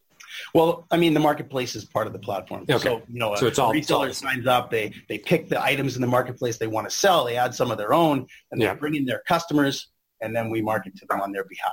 Well, 0.54 0.86
I 0.90 0.96
mean, 0.96 1.14
the 1.14 1.20
marketplace 1.20 1.74
is 1.74 1.84
part 1.84 2.06
of 2.06 2.12
the 2.12 2.18
platform. 2.20 2.64
Okay. 2.70 2.78
So, 2.78 3.02
you 3.08 3.18
know, 3.18 3.34
So 3.34 3.46
a 3.46 3.48
it's 3.48 3.58
all- 3.58 3.72
it's 3.72 3.90
reseller 3.90 4.06
all- 4.08 4.12
signs 4.14 4.46
up, 4.46 4.70
they, 4.70 4.92
they 5.08 5.18
pick 5.18 5.48
the 5.48 5.60
items 5.62 5.96
in 5.96 6.00
the 6.00 6.06
marketplace 6.06 6.58
they 6.58 6.68
want 6.68 6.88
to 6.88 6.94
sell, 6.94 7.24
they 7.24 7.36
add 7.36 7.54
some 7.54 7.70
of 7.70 7.78
their 7.78 7.92
own, 7.92 8.26
and 8.52 8.60
Yeah. 8.60 8.74
they 8.74 8.78
bring 8.78 8.94
in 8.94 9.04
their 9.04 9.22
customers, 9.26 9.88
and 10.20 10.34
then 10.34 10.50
we 10.50 10.60
market 10.60 10.96
to 10.96 11.06
them 11.06 11.20
on 11.20 11.32
their 11.32 11.44
behalf. 11.44 11.72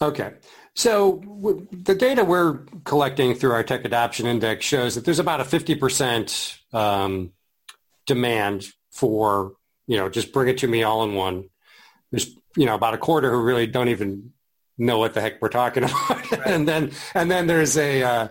Okay. 0.00 0.32
So 0.74 1.18
w- 1.18 1.66
the 1.72 1.94
data 1.94 2.24
we're 2.24 2.58
collecting 2.84 3.34
through 3.34 3.52
our 3.52 3.62
tech 3.62 3.84
adoption 3.84 4.26
index 4.26 4.64
shows 4.64 4.94
that 4.94 5.04
there's 5.04 5.18
about 5.18 5.40
a 5.40 5.44
50% 5.44 6.74
um, 6.74 7.32
demand 8.06 8.68
for, 8.90 9.54
you 9.86 9.96
know, 9.96 10.08
just 10.08 10.32
bring 10.32 10.48
it 10.48 10.58
to 10.58 10.68
me 10.68 10.82
all 10.82 11.04
in 11.04 11.14
one. 11.14 11.48
There's, 12.10 12.34
you 12.56 12.66
know, 12.66 12.74
about 12.74 12.94
a 12.94 12.98
quarter 12.98 13.30
who 13.30 13.42
really 13.42 13.66
don't 13.66 13.88
even 13.88 14.32
know 14.78 14.98
what 14.98 15.14
the 15.14 15.20
heck 15.20 15.40
we're 15.42 15.48
talking 15.48 15.84
about. 15.84 16.46
and 16.46 16.66
then, 16.66 16.92
and 17.14 17.30
then 17.30 17.46
there's 17.46 17.76
a, 17.76 18.02
uh, 18.02 18.28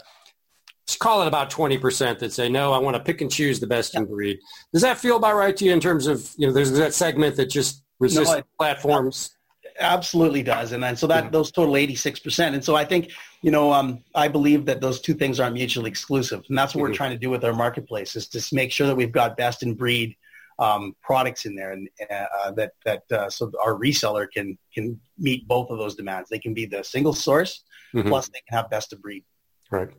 let's 0.87 0.97
call 0.97 1.21
it 1.21 1.27
about 1.27 1.51
20% 1.51 2.19
that 2.19 2.33
say, 2.33 2.49
no, 2.49 2.73
I 2.73 2.79
want 2.79 2.97
to 2.97 3.03
pick 3.03 3.21
and 3.21 3.31
choose 3.31 3.59
the 3.59 3.67
best 3.67 3.95
in 3.95 4.05
breed. 4.05 4.39
Does 4.73 4.81
that 4.81 4.97
feel 4.97 5.17
about 5.17 5.35
right 5.35 5.55
to 5.55 5.65
you 5.65 5.71
in 5.71 5.79
terms 5.79 6.07
of, 6.07 6.31
you 6.37 6.47
know, 6.47 6.53
there's 6.53 6.71
that 6.71 6.93
segment 6.93 7.35
that 7.35 7.47
just 7.47 7.83
resists 7.99 8.33
it- 8.33 8.45
platforms? 8.57 9.31
Absolutely 9.79 10.43
does, 10.43 10.73
and, 10.73 10.83
and 10.83 10.97
so 10.99 11.07
that 11.07 11.25
Yeah. 11.25 11.29
those 11.29 11.51
total 11.51 11.77
eighty 11.77 11.95
six 11.95 12.19
percent. 12.19 12.53
And 12.55 12.63
so 12.63 12.75
I 12.75 12.83
think 12.83 13.11
you 13.41 13.51
know 13.51 13.71
um, 13.71 14.03
I 14.13 14.27
believe 14.27 14.65
that 14.65 14.81
those 14.81 14.99
two 14.99 15.13
things 15.13 15.39
aren't 15.39 15.53
mutually 15.53 15.89
exclusive, 15.89 16.43
and 16.49 16.57
that's 16.57 16.75
what 16.75 16.81
Mhm. 16.81 16.89
we're 16.89 16.93
trying 16.95 17.11
to 17.11 17.17
do 17.17 17.29
with 17.29 17.43
our 17.45 17.53
marketplace 17.53 18.15
is 18.15 18.27
to 18.29 18.55
make 18.55 18.71
sure 18.71 18.87
that 18.87 18.95
we've 18.95 19.11
got 19.11 19.37
best 19.37 19.63
in 19.63 19.73
breed 19.75 20.15
um, 20.59 20.93
products 21.01 21.45
in 21.45 21.55
there, 21.55 21.71
and 21.71 21.87
uh, 22.11 22.51
that 22.51 22.73
that 22.83 23.03
uh, 23.11 23.29
so 23.29 23.49
our 23.63 23.73
reseller 23.75 24.27
can 24.29 24.57
can 24.73 24.99
meet 25.17 25.47
both 25.47 25.69
of 25.69 25.77
those 25.77 25.95
demands. 25.95 26.29
They 26.29 26.39
can 26.39 26.53
be 26.53 26.65
the 26.65 26.83
single 26.83 27.13
source, 27.13 27.63
Mhm. 27.93 28.09
plus 28.09 28.27
they 28.27 28.41
can 28.47 28.57
have 28.57 28.69
best 28.69 28.91
of 28.91 29.01
breed. 29.01 29.23
Right. 29.71 29.89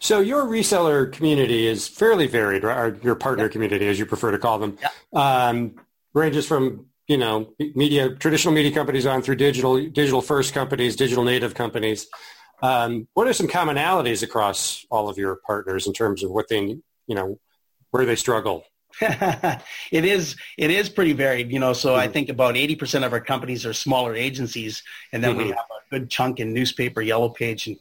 So 0.00 0.18
your 0.18 0.42
reseller 0.44 1.12
community 1.12 1.68
is 1.68 1.86
fairly 1.86 2.26
varied, 2.26 2.64
right? 2.64 2.76
Or 2.76 2.98
your 3.04 3.14
partner 3.14 3.48
community, 3.48 3.86
as 3.86 4.00
you 4.00 4.06
prefer 4.06 4.32
to 4.32 4.38
call 4.38 4.58
them, 4.58 4.76
um, 5.12 5.76
ranges 6.14 6.46
from 6.48 6.86
you 7.08 7.16
know 7.16 7.52
media, 7.58 8.14
traditional 8.14 8.54
media 8.54 8.72
companies 8.72 9.06
on 9.06 9.22
through 9.22 9.36
digital, 9.36 9.76
digital 9.76 10.22
first 10.22 10.54
companies, 10.54 10.96
digital 10.96 11.24
native 11.24 11.54
companies. 11.54 12.06
Um, 12.62 13.08
what 13.14 13.26
are 13.26 13.32
some 13.32 13.48
commonalities 13.48 14.22
across 14.22 14.86
all 14.90 15.08
of 15.08 15.18
your 15.18 15.36
partners 15.46 15.86
in 15.86 15.92
terms 15.92 16.22
of 16.22 16.30
what 16.30 16.48
they, 16.48 16.60
you 16.60 17.14
know, 17.14 17.38
where 17.90 18.06
they 18.06 18.14
struggle? 18.14 18.64
it 19.00 20.04
is 20.04 20.36
it 20.58 20.70
is 20.70 20.88
pretty 20.88 21.12
varied, 21.12 21.50
you 21.50 21.58
know. 21.58 21.72
So 21.72 21.90
mm-hmm. 21.90 22.00
I 22.00 22.08
think 22.08 22.28
about 22.28 22.56
eighty 22.56 22.76
percent 22.76 23.04
of 23.04 23.12
our 23.12 23.20
companies 23.20 23.64
are 23.66 23.72
smaller 23.72 24.14
agencies, 24.14 24.82
and 25.12 25.24
then 25.24 25.32
mm-hmm. 25.32 25.44
we 25.44 25.48
have 25.48 25.58
a 25.58 25.90
good 25.90 26.10
chunk 26.10 26.40
in 26.40 26.52
newspaper, 26.52 27.00
yellow 27.00 27.30
page, 27.30 27.66
and 27.66 27.76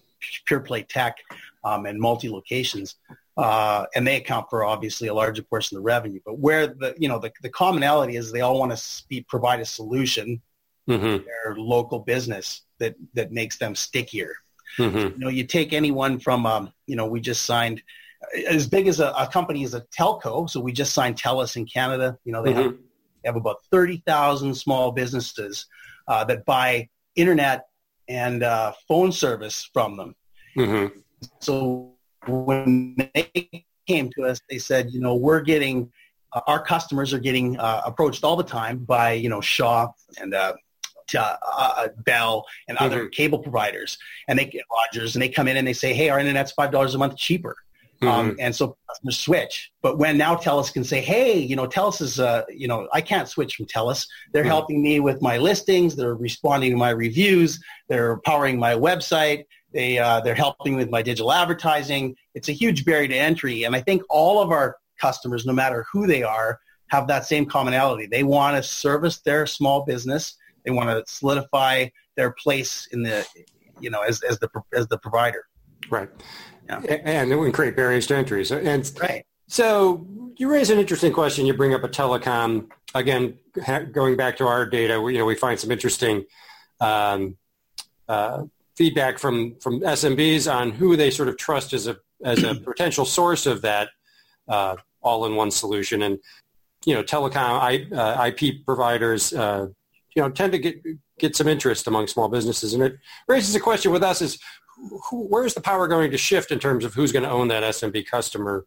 pure 0.46 0.62
play 0.62 0.84
tech, 0.84 1.18
um, 1.64 1.86
and 1.86 2.00
multi 2.00 2.30
locations. 2.30 2.96
Uh, 3.38 3.86
and 3.96 4.06
they 4.06 4.18
account 4.18 4.50
for 4.50 4.64
obviously 4.64 5.08
a 5.08 5.14
larger 5.14 5.42
portion 5.42 5.78
of 5.78 5.84
the 5.84 5.86
revenue. 5.86 6.20
But 6.26 6.40
where 6.40 6.68
the 6.68 6.94
you 6.98 7.08
know 7.08 7.20
the, 7.20 7.32
the 7.42 7.50
commonality 7.50 8.16
is, 8.18 8.32
they 8.32 8.42
all 8.42 8.60
want 8.60 8.76
to 8.76 9.04
be, 9.08 9.22
provide 9.22 9.62
a 9.62 9.66
solution 9.66 10.42
mm-hmm. 10.88 11.04
to 11.04 11.20
their 11.20 11.56
local 11.56 12.00
business 12.00 12.64
that 12.80 12.96
that 13.14 13.32
makes 13.32 13.58
them 13.58 13.74
stickier. 13.74 14.34
Mm-hmm. 14.78 14.98
You 14.98 15.18
know, 15.18 15.30
you 15.30 15.46
take 15.46 15.72
anyone 15.74 16.20
from 16.20 16.46
um, 16.46 16.74
you 16.88 16.96
know 16.96 17.06
we 17.06 17.22
just 17.22 17.46
signed 17.46 17.82
as 18.48 18.68
big 18.68 18.88
as 18.88 19.00
a, 19.00 19.10
a, 19.18 19.28
company 19.28 19.64
as 19.64 19.74
a 19.74 19.82
telco. 19.98 20.50
So 20.50 20.60
we 20.60 20.72
just 20.72 20.94
signed 20.94 21.18
TELUS 21.18 21.56
in 21.56 21.66
Canada. 21.66 22.18
You 22.24 22.32
know, 22.32 22.44
they, 22.44 22.52
mm-hmm. 22.52 22.62
have, 22.62 22.72
they 23.24 23.30
have 23.30 23.36
about 23.36 23.64
30,000 23.72 24.54
small 24.56 24.92
businesses 24.92 25.66
uh, 26.08 26.24
that 26.26 26.46
buy 26.46 26.90
internet 27.16 27.68
and 28.08 28.44
uh, 28.44 28.74
phone 28.88 29.12
service 29.12 29.70
from 29.74 29.98
them. 29.98 30.16
Mm-hmm. 30.58 31.00
So 31.40 31.94
when 32.28 32.96
they 33.14 33.66
came 33.88 34.10
to 34.18 34.24
us, 34.26 34.40
they 34.50 34.58
said, 34.58 34.92
you 34.92 35.00
know, 35.00 35.16
we're 35.16 35.42
getting, 35.42 35.92
uh, 36.34 36.42
our 36.48 36.64
customers 36.64 37.14
are 37.14 37.20
getting 37.20 37.60
uh, 37.60 37.82
approached 37.86 38.24
all 38.24 38.36
the 38.36 38.44
time 38.44 38.80
by, 38.80 39.14
you 39.14 39.30
know, 39.30 39.42
Shaw 39.42 39.92
and 40.20 40.34
uh, 40.34 40.54
uh, 41.16 41.36
uh, 41.58 41.88
Bell 42.06 42.46
and 42.68 42.78
other 42.78 43.02
mm-hmm. 43.02 43.10
cable 43.10 43.40
providers, 43.40 43.98
and 44.28 44.40
they 44.40 44.46
get 44.46 44.64
Rogers, 44.72 45.16
and 45.16 45.22
they 45.22 45.28
come 45.30 45.48
in 45.48 45.58
and 45.58 45.68
they 45.68 45.74
say, 45.74 45.94
"Hey, 45.94 46.08
our 46.08 46.20
internet's 46.20 46.54
five 46.54 46.72
dollars 46.72 46.96
a 46.96 46.98
month 46.98 47.18
cheaper." 47.18 47.58
Um, 48.02 48.08
mm-hmm. 48.08 48.30
Um, 48.30 48.36
and 48.40 48.56
so 48.56 48.78
customers 48.88 49.20
switch. 49.20 49.72
But 49.82 49.98
when 50.00 50.18
now 50.18 50.36
TELUS 50.36 50.74
can 50.74 50.84
say, 50.84 51.02
hey, 51.02 51.38
you 51.38 51.56
know, 51.56 51.68
TELUS 51.68 52.02
is, 52.02 52.20
uh, 52.20 52.44
you 52.50 52.68
know, 52.68 52.88
I 52.94 53.02
can't 53.02 53.28
switch 53.28 53.56
from 53.56 53.68
TELUS. 53.68 54.08
They're 54.34 54.42
mm-hmm. 54.42 54.50
helping 54.50 54.82
me 54.82 55.00
with 55.00 55.22
my 55.22 55.38
listings. 55.38 55.96
They're 55.96 56.16
responding 56.16 56.72
to 56.72 56.78
my 56.78 56.90
reviews. 56.90 57.62
They're 57.90 58.18
powering 58.26 58.58
my 58.58 58.74
website. 58.74 59.46
They, 59.74 59.98
uh, 60.00 60.22
they're 60.22 60.36
helping 60.36 60.76
with 60.76 60.90
my 60.90 61.02
digital 61.02 61.32
advertising. 61.32 62.16
It's 62.34 62.50
a 62.50 62.54
huge 62.54 62.84
barrier 62.86 63.08
to 63.08 63.16
entry. 63.16 63.64
And 63.64 63.76
I 63.76 63.82
think 63.82 64.02
all 64.10 64.42
of 64.42 64.52
our 64.52 64.78
customers, 65.00 65.46
no 65.46 65.54
matter 65.54 65.86
who 65.92 66.08
they 66.08 66.24
are, 66.24 66.60
have 66.88 67.08
that 67.08 67.26
same 67.26 67.46
commonality. 67.46 68.06
They 68.06 68.24
want 68.24 68.58
to 68.58 68.64
service 68.64 69.20
their 69.20 69.46
small 69.48 69.86
business. 69.86 70.36
They 70.66 70.72
want 70.72 70.90
to 70.90 71.04
solidify 71.12 71.88
their 72.18 72.32
place 72.32 72.88
in 72.92 73.04
the, 73.04 73.26
you 73.80 73.90
know, 73.90 74.02
as, 74.02 74.22
as 74.24 74.40
the, 74.40 74.50
as 74.74 74.88
the 74.88 74.98
provider. 74.98 75.46
Right. 75.90 76.10
Yeah. 76.66 76.80
And 77.06 77.32
it 77.32 77.36
would 77.38 77.54
create 77.54 77.76
barriers 77.76 78.08
to 78.08 78.16
entry. 78.16 78.46
So, 78.46 78.58
and 78.58 78.92
right. 79.02 79.26
so 79.48 80.06
you 80.38 80.50
raise 80.50 80.70
an 80.70 80.80
interesting 80.80 81.14
question. 81.14 81.46
You 81.46 81.54
bring 81.54 81.74
up 81.74 81.84
a 81.84 81.90
telecom. 81.90 82.70
Again, 82.94 83.38
going 83.92 84.18
back 84.18 84.38
to 84.38 84.48
our 84.48 84.66
data, 84.66 85.00
we, 85.02 85.14
you 85.14 85.20
know, 85.20 85.26
we 85.26 85.36
find 85.36 85.58
some 85.58 85.72
interesting 85.72 86.26
um, 86.82 87.38
uh, 88.10 88.44
feedback 88.76 89.20
from, 89.20 89.56
from 89.56 89.82
SMBs 89.82 90.52
on 90.52 90.72
who 90.72 90.96
they 90.96 91.12
sort 91.12 91.30
of 91.30 91.38
trust 91.38 91.74
as 91.74 91.88
a, 91.88 91.98
as 92.24 92.44
a 92.44 92.56
potential 92.66 93.06
source 93.06 93.46
of 93.46 93.62
that 93.62 93.90
uh, 94.48 94.76
all-in-one 95.02 95.52
solution. 95.52 96.02
And, 96.02 96.20
you 96.86 96.96
know, 96.96 97.04
telecom 97.04 97.36
I, 97.36 97.88
uh, 97.96 98.28
IP 98.28 98.66
providers, 98.66 99.34
uh, 99.34 99.68
you 100.16 100.22
know, 100.22 100.30
tend 100.30 100.52
to 100.54 100.60
get 100.60 100.84
get 101.22 101.36
some 101.36 101.48
interest 101.48 101.88
among 101.88 102.08
small 102.08 102.28
businesses. 102.28 102.74
And 102.74 102.84
it 102.84 102.98
raises 103.28 103.54
a 103.54 103.60
question 103.60 103.92
with 103.92 104.04
us 104.04 104.22
is 104.22 104.40
who, 105.10 105.28
where's 105.28 105.54
the 105.54 105.62
power 105.62 105.88
going 105.88 106.12
to 106.12 106.18
shift 106.18 106.52
in 106.52 106.60
terms 106.60 106.84
of 106.84 106.96
who's 106.96 107.12
going 107.12 107.24
to 107.24 107.30
own 107.30 107.48
that 107.50 107.64
SMB 107.64 108.08
customer 108.08 108.66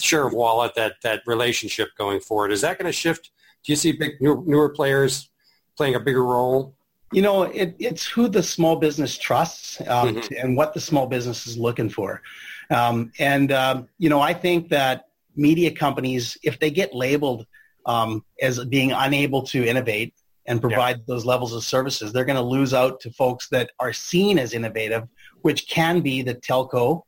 share 0.00 0.26
of 0.26 0.34
wallet, 0.34 0.74
that, 0.74 0.94
that 1.04 1.22
relationship 1.24 1.90
going 1.96 2.20
forward? 2.20 2.50
Is 2.50 2.60
that 2.62 2.78
going 2.78 2.86
to 2.86 2.92
shift? 2.92 3.30
Do 3.64 3.72
you 3.72 3.76
see 3.76 3.92
big 3.92 4.20
new, 4.20 4.42
newer 4.46 4.68
players 4.68 5.30
playing 5.76 5.94
a 5.94 6.00
bigger 6.00 6.24
role? 6.24 6.74
You 7.12 7.22
know, 7.22 7.44
it, 7.44 7.74
it's 7.78 8.06
who 8.06 8.28
the 8.28 8.42
small 8.42 8.76
business 8.76 9.16
trusts 9.16 9.80
um, 9.82 10.16
mm-hmm. 10.16 10.34
and 10.38 10.56
what 10.56 10.74
the 10.74 10.80
small 10.80 11.06
business 11.06 11.46
is 11.46 11.56
looking 11.56 11.88
for. 11.88 12.22
Um, 12.70 13.12
and, 13.18 13.50
um, 13.50 13.88
you 13.98 14.10
know, 14.10 14.20
I 14.20 14.34
think 14.34 14.68
that 14.68 15.06
media 15.34 15.70
companies, 15.70 16.36
if 16.42 16.58
they 16.58 16.70
get 16.70 16.94
labeled 16.94 17.46
um, 17.86 18.24
as 18.42 18.62
being 18.66 18.92
unable 18.92 19.42
to 19.44 19.64
innovate 19.64 20.14
and 20.46 20.60
provide 20.60 20.98
yeah. 20.98 21.04
those 21.06 21.24
levels 21.24 21.54
of 21.54 21.64
services, 21.64 22.12
they're 22.12 22.26
going 22.26 22.36
to 22.36 22.42
lose 22.42 22.74
out 22.74 23.00
to 23.00 23.10
folks 23.12 23.48
that 23.48 23.70
are 23.80 23.92
seen 23.92 24.38
as 24.38 24.52
innovative 24.52 25.08
which 25.42 25.68
can 25.68 26.00
be 26.00 26.22
the 26.22 26.34
telco 26.34 27.02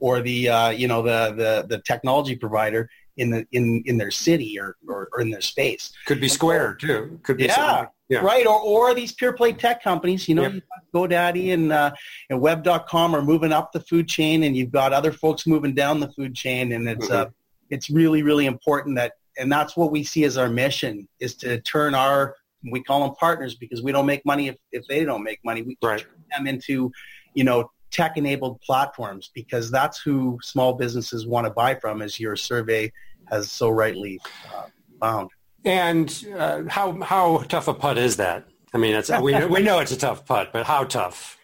or 0.00 0.20
the 0.20 0.48
uh, 0.48 0.70
you 0.70 0.88
know 0.88 1.02
the, 1.02 1.34
the 1.36 1.66
the 1.68 1.82
technology 1.82 2.36
provider 2.36 2.88
in 3.16 3.30
the 3.30 3.46
in 3.52 3.82
in 3.86 3.98
their 3.98 4.10
city 4.10 4.58
or, 4.58 4.76
or, 4.88 5.08
or 5.12 5.20
in 5.20 5.30
their 5.30 5.40
space. 5.40 5.92
Could 6.06 6.20
be 6.20 6.28
Square 6.28 6.74
too. 6.74 7.20
Could 7.22 7.36
be 7.36 7.44
yeah, 7.44 7.86
yeah. 8.12 8.20
right. 8.20 8.46
Or 8.46 8.60
or 8.60 8.94
these 8.94 9.12
pure 9.12 9.32
play 9.32 9.52
tech 9.52 9.82
companies. 9.82 10.28
You 10.28 10.36
know, 10.36 10.42
yep. 10.48 10.62
GoDaddy 10.94 11.52
and 11.52 11.72
uh, 11.72 11.92
and 12.30 12.40
Web.com 12.40 13.14
are 13.14 13.22
moving 13.22 13.52
up 13.52 13.72
the 13.72 13.80
food 13.80 14.08
chain, 14.08 14.44
and 14.44 14.56
you've 14.56 14.72
got 14.72 14.92
other 14.92 15.12
folks 15.12 15.46
moving 15.46 15.74
down 15.74 16.00
the 16.00 16.10
food 16.12 16.34
chain, 16.34 16.72
and 16.72 16.88
it's 16.88 17.06
mm-hmm. 17.06 17.28
uh, 17.28 17.30
it's 17.70 17.90
really 17.90 18.22
really 18.22 18.46
important 18.46 18.96
that, 18.96 19.12
and 19.38 19.50
that's 19.50 19.76
what 19.76 19.90
we 19.90 20.04
see 20.04 20.24
as 20.24 20.38
our 20.38 20.48
mission 20.48 21.08
is 21.20 21.34
to 21.36 21.60
turn 21.62 21.94
our 21.94 22.36
we 22.70 22.82
call 22.82 23.00
them 23.00 23.14
partners 23.16 23.56
because 23.56 23.82
we 23.82 23.90
don't 23.90 24.06
make 24.06 24.24
money 24.24 24.46
if, 24.46 24.56
if 24.70 24.86
they 24.86 25.04
don't 25.04 25.24
make 25.24 25.40
money. 25.44 25.62
We 25.62 25.76
right. 25.82 26.00
turn 26.00 26.24
them 26.36 26.46
into 26.46 26.92
you 27.34 27.44
know, 27.44 27.70
tech-enabled 27.90 28.60
platforms 28.60 29.30
because 29.34 29.70
that's 29.70 30.00
who 30.00 30.38
small 30.42 30.74
businesses 30.74 31.26
want 31.26 31.46
to 31.46 31.52
buy 31.52 31.74
from, 31.74 32.02
as 32.02 32.18
your 32.18 32.36
survey 32.36 32.92
has 33.30 33.50
so 33.50 33.68
rightly 33.68 34.20
uh, 34.54 34.64
found. 35.00 35.30
And 35.64 36.26
uh, 36.36 36.62
how 36.68 37.00
how 37.00 37.38
tough 37.48 37.68
a 37.68 37.74
putt 37.74 37.98
is 37.98 38.16
that? 38.16 38.44
I 38.74 38.78
mean, 38.78 38.94
it's, 38.94 39.10
we 39.10 39.44
we 39.46 39.62
know 39.62 39.78
it's 39.78 39.92
a 39.92 39.96
tough 39.96 40.26
putt, 40.26 40.52
but 40.52 40.66
how 40.66 40.84
tough? 40.84 41.38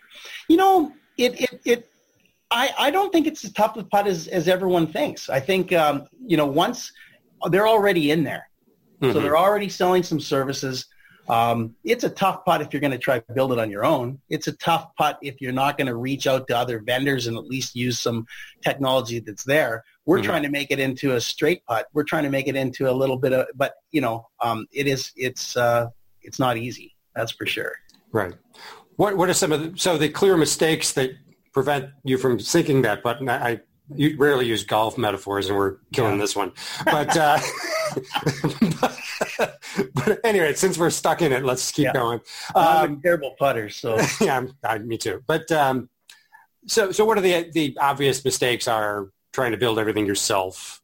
You 0.48 0.56
know, 0.56 0.92
it 1.16 1.40
it, 1.40 1.60
it 1.64 1.90
I, 2.50 2.72
I 2.78 2.90
don't 2.90 3.12
think 3.12 3.26
it's 3.26 3.44
as 3.44 3.52
tough 3.52 3.76
a 3.76 3.84
putt 3.84 4.06
as, 4.06 4.26
as 4.28 4.48
everyone 4.48 4.86
thinks. 4.86 5.28
I 5.28 5.40
think 5.40 5.72
um, 5.72 6.06
you 6.26 6.36
know 6.36 6.46
once 6.46 6.92
they're 7.50 7.68
already 7.68 8.10
in 8.10 8.24
there, 8.24 8.48
mm-hmm. 9.00 9.12
so 9.12 9.20
they're 9.20 9.36
already 9.36 9.68
selling 9.68 10.02
some 10.02 10.20
services. 10.20 10.86
Um, 11.28 11.74
it's 11.84 12.04
a 12.04 12.10
tough 12.10 12.44
putt 12.44 12.62
if 12.62 12.72
you're 12.72 12.80
going 12.80 12.92
to 12.92 12.98
try 12.98 13.18
to 13.18 13.32
build 13.34 13.52
it 13.52 13.58
on 13.58 13.70
your 13.70 13.84
own. 13.84 14.20
It's 14.28 14.46
a 14.46 14.52
tough 14.52 14.94
putt 14.96 15.18
if 15.22 15.40
you're 15.40 15.52
not 15.52 15.76
going 15.76 15.86
to 15.86 15.94
reach 15.94 16.26
out 16.26 16.46
to 16.48 16.56
other 16.56 16.80
vendors 16.80 17.26
and 17.26 17.36
at 17.36 17.44
least 17.44 17.76
use 17.76 17.98
some 17.98 18.26
technology 18.62 19.20
that's 19.20 19.44
there. 19.44 19.84
We're 20.06 20.18
mm-hmm. 20.18 20.26
trying 20.26 20.42
to 20.44 20.48
make 20.48 20.70
it 20.70 20.78
into 20.78 21.14
a 21.14 21.20
straight 21.20 21.64
putt. 21.66 21.86
We're 21.92 22.04
trying 22.04 22.24
to 22.24 22.30
make 22.30 22.48
it 22.48 22.56
into 22.56 22.90
a 22.90 22.92
little 22.92 23.18
bit 23.18 23.32
of, 23.32 23.46
but 23.54 23.74
you 23.90 24.00
know, 24.00 24.26
um, 24.40 24.66
it 24.72 24.86
is, 24.86 25.12
it's, 25.16 25.56
uh, 25.56 25.88
it's 26.22 26.38
not 26.38 26.56
easy. 26.56 26.94
That's 27.14 27.32
for 27.32 27.46
sure. 27.46 27.72
Right. 28.12 28.34
What, 28.96 29.16
what 29.16 29.28
are 29.28 29.34
some 29.34 29.52
of 29.52 29.60
the, 29.60 29.78
so 29.78 29.98
the 29.98 30.08
clear 30.08 30.36
mistakes 30.36 30.92
that 30.92 31.10
prevent 31.52 31.90
you 32.04 32.16
from 32.16 32.40
sinking 32.40 32.82
that 32.82 33.02
button? 33.02 33.28
I, 33.28 33.60
you 33.94 34.16
rarely 34.18 34.46
use 34.46 34.64
golf 34.64 34.98
metaphors, 34.98 35.48
and 35.48 35.56
we're 35.56 35.76
killing 35.92 36.14
yeah. 36.14 36.20
this 36.20 36.36
one. 36.36 36.52
But, 36.84 37.16
uh, 37.16 37.38
but, 38.80 38.97
but, 39.94 40.20
anyway, 40.24 40.54
since 40.54 40.78
we're 40.78 40.90
stuck 40.90 41.22
in 41.22 41.32
it, 41.32 41.44
let's 41.44 41.70
keep 41.70 41.84
yeah. 41.84 41.92
going. 41.92 42.20
I'm 42.54 42.90
a 42.90 42.94
um, 42.94 43.00
terrible 43.02 43.34
putter, 43.38 43.68
so 43.68 43.98
yeah, 44.20 44.44
I, 44.64 44.78
me 44.78 44.98
too. 44.98 45.22
But 45.26 45.50
um, 45.52 45.88
so, 46.66 46.92
so 46.92 47.04
what 47.04 47.18
are 47.18 47.20
the 47.20 47.50
the 47.52 47.76
obvious 47.80 48.24
mistakes? 48.24 48.68
Are 48.68 49.10
trying 49.32 49.52
to 49.52 49.58
build 49.58 49.78
everything 49.78 50.06
yourself. 50.06 50.82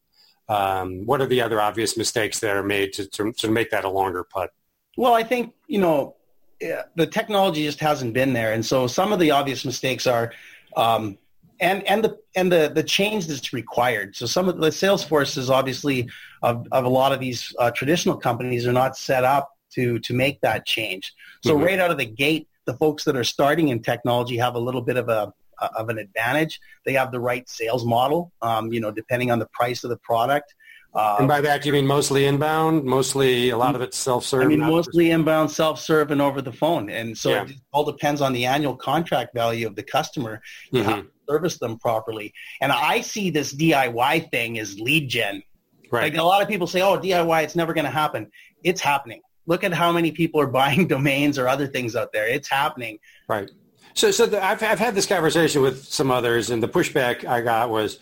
Um, 0.48 1.06
what 1.06 1.20
are 1.20 1.26
the 1.26 1.40
other 1.40 1.60
obvious 1.60 1.96
mistakes 1.96 2.40
that 2.40 2.54
are 2.54 2.62
made 2.62 2.92
to, 2.94 3.06
to, 3.06 3.32
to 3.32 3.50
make 3.50 3.70
that 3.70 3.84
a 3.84 3.88
longer 3.88 4.22
putt? 4.24 4.50
Well, 4.96 5.14
I 5.14 5.22
think 5.22 5.54
you 5.66 5.80
know 5.80 6.16
the 6.60 7.06
technology 7.06 7.64
just 7.64 7.80
hasn't 7.80 8.14
been 8.14 8.32
there, 8.32 8.52
and 8.52 8.64
so 8.64 8.86
some 8.86 9.12
of 9.12 9.18
the 9.18 9.30
obvious 9.30 9.64
mistakes 9.64 10.06
are 10.06 10.32
um, 10.76 11.18
and 11.60 11.82
and 11.84 12.04
the 12.04 12.18
and 12.34 12.50
the 12.50 12.70
the 12.74 12.82
change 12.82 13.26
that's 13.26 13.52
required. 13.52 14.16
So 14.16 14.26
some 14.26 14.48
of 14.48 14.58
the 14.58 14.72
sales 14.72 15.04
forces, 15.04 15.50
obviously, 15.50 16.08
of, 16.42 16.66
of 16.72 16.84
a 16.84 16.88
lot 16.88 17.12
of 17.12 17.20
these 17.20 17.54
uh, 17.58 17.70
traditional 17.70 18.16
companies, 18.16 18.66
are 18.66 18.72
not 18.72 18.96
set 18.96 19.24
up 19.24 19.50
to 19.74 19.98
to 20.00 20.14
make 20.14 20.40
that 20.40 20.66
change. 20.66 21.12
So 21.44 21.54
mm-hmm. 21.54 21.64
right 21.64 21.78
out 21.78 21.90
of 21.90 21.98
the 21.98 22.06
gate, 22.06 22.48
the 22.64 22.74
folks 22.74 23.04
that 23.04 23.16
are 23.16 23.24
starting 23.24 23.68
in 23.68 23.82
technology 23.82 24.36
have 24.36 24.54
a 24.54 24.60
little 24.60 24.82
bit 24.82 24.96
of 24.96 25.08
a 25.08 25.32
of 25.76 25.88
an 25.88 25.98
advantage. 25.98 26.60
They 26.84 26.94
have 26.94 27.12
the 27.12 27.20
right 27.20 27.48
sales 27.48 27.84
model, 27.84 28.32
um, 28.42 28.72
you 28.72 28.80
know, 28.80 28.90
depending 28.90 29.30
on 29.30 29.38
the 29.38 29.46
price 29.46 29.84
of 29.84 29.90
the 29.90 29.96
product. 29.98 30.54
Uh, 30.94 31.16
and 31.18 31.26
by 31.26 31.40
that, 31.40 31.66
you 31.66 31.72
mean 31.72 31.86
mostly 31.86 32.24
inbound, 32.24 32.84
mostly 32.84 33.50
a 33.50 33.56
lot 33.56 33.74
of 33.74 33.80
it's 33.80 33.96
self-serve? 33.96 34.42
I 34.42 34.46
mean, 34.46 34.60
mostly 34.60 35.10
inbound, 35.10 35.50
self-serve, 35.50 36.12
and 36.12 36.22
over 36.22 36.40
the 36.40 36.52
phone. 36.52 36.88
And 36.88 37.18
so 37.18 37.30
yeah. 37.30 37.44
it 37.46 37.56
all 37.72 37.84
depends 37.84 38.20
on 38.20 38.32
the 38.32 38.46
annual 38.46 38.76
contract 38.76 39.34
value 39.34 39.66
of 39.66 39.74
the 39.74 39.82
customer. 39.82 40.40
Mm-hmm. 40.72 41.08
Service 41.28 41.58
them 41.58 41.78
properly. 41.78 42.32
And 42.60 42.72
I 42.72 43.00
see 43.00 43.30
this 43.30 43.54
DIY 43.54 44.30
thing 44.30 44.58
as 44.58 44.78
lead 44.78 45.08
gen. 45.08 45.42
Right. 45.90 46.12
Like 46.12 46.20
a 46.20 46.24
lot 46.24 46.42
of 46.42 46.48
people 46.48 46.66
say, 46.66 46.80
oh, 46.82 46.98
DIY, 46.98 47.44
it's 47.44 47.56
never 47.56 47.74
going 47.74 47.84
to 47.84 47.90
happen. 47.90 48.30
It's 48.62 48.80
happening. 48.80 49.20
Look 49.46 49.62
at 49.64 49.72
how 49.72 49.92
many 49.92 50.12
people 50.12 50.40
are 50.40 50.46
buying 50.62 50.86
domains 50.86 51.38
or 51.38 51.48
other 51.48 51.66
things 51.66 51.96
out 51.96 52.12
there. 52.12 52.26
It's 52.26 52.48
happening. 52.48 52.98
Right. 53.28 53.50
So, 53.94 54.10
so 54.10 54.26
the, 54.26 54.44
I've, 54.44 54.62
I've 54.62 54.78
had 54.78 54.94
this 54.94 55.06
conversation 55.06 55.62
with 55.62 55.84
some 55.84 56.10
others, 56.10 56.50
and 56.50 56.60
the 56.60 56.68
pushback 56.68 57.24
I 57.24 57.42
got 57.42 57.70
was, 57.70 58.00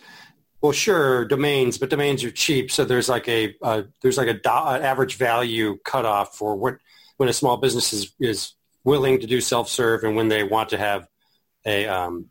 well, 0.59 0.71
sure, 0.71 1.25
domains, 1.25 1.77
but 1.77 1.91
domains 1.91 2.23
are 2.23 2.31
cheap, 2.31 2.71
so 2.71 2.83
there's 2.83 3.09
like 3.09 3.27
a 3.27 3.53
uh, 3.61 3.83
there's 4.01 4.17
like 4.17 4.29
a 4.29 4.33
do- 4.33 4.49
average 4.49 5.15
value 5.15 5.77
cutoff 5.83 6.35
for 6.35 6.55
what 6.55 6.77
when 7.17 7.29
a 7.29 7.33
small 7.33 7.57
business 7.57 7.93
is, 7.93 8.13
is 8.19 8.53
willing 8.83 9.19
to 9.19 9.27
do 9.27 9.39
self-serve 9.39 10.03
and 10.03 10.15
when 10.15 10.29
they 10.29 10.43
want 10.43 10.69
to 10.69 10.77
have 10.77 11.07
a 11.65 11.85
um, 11.85 12.29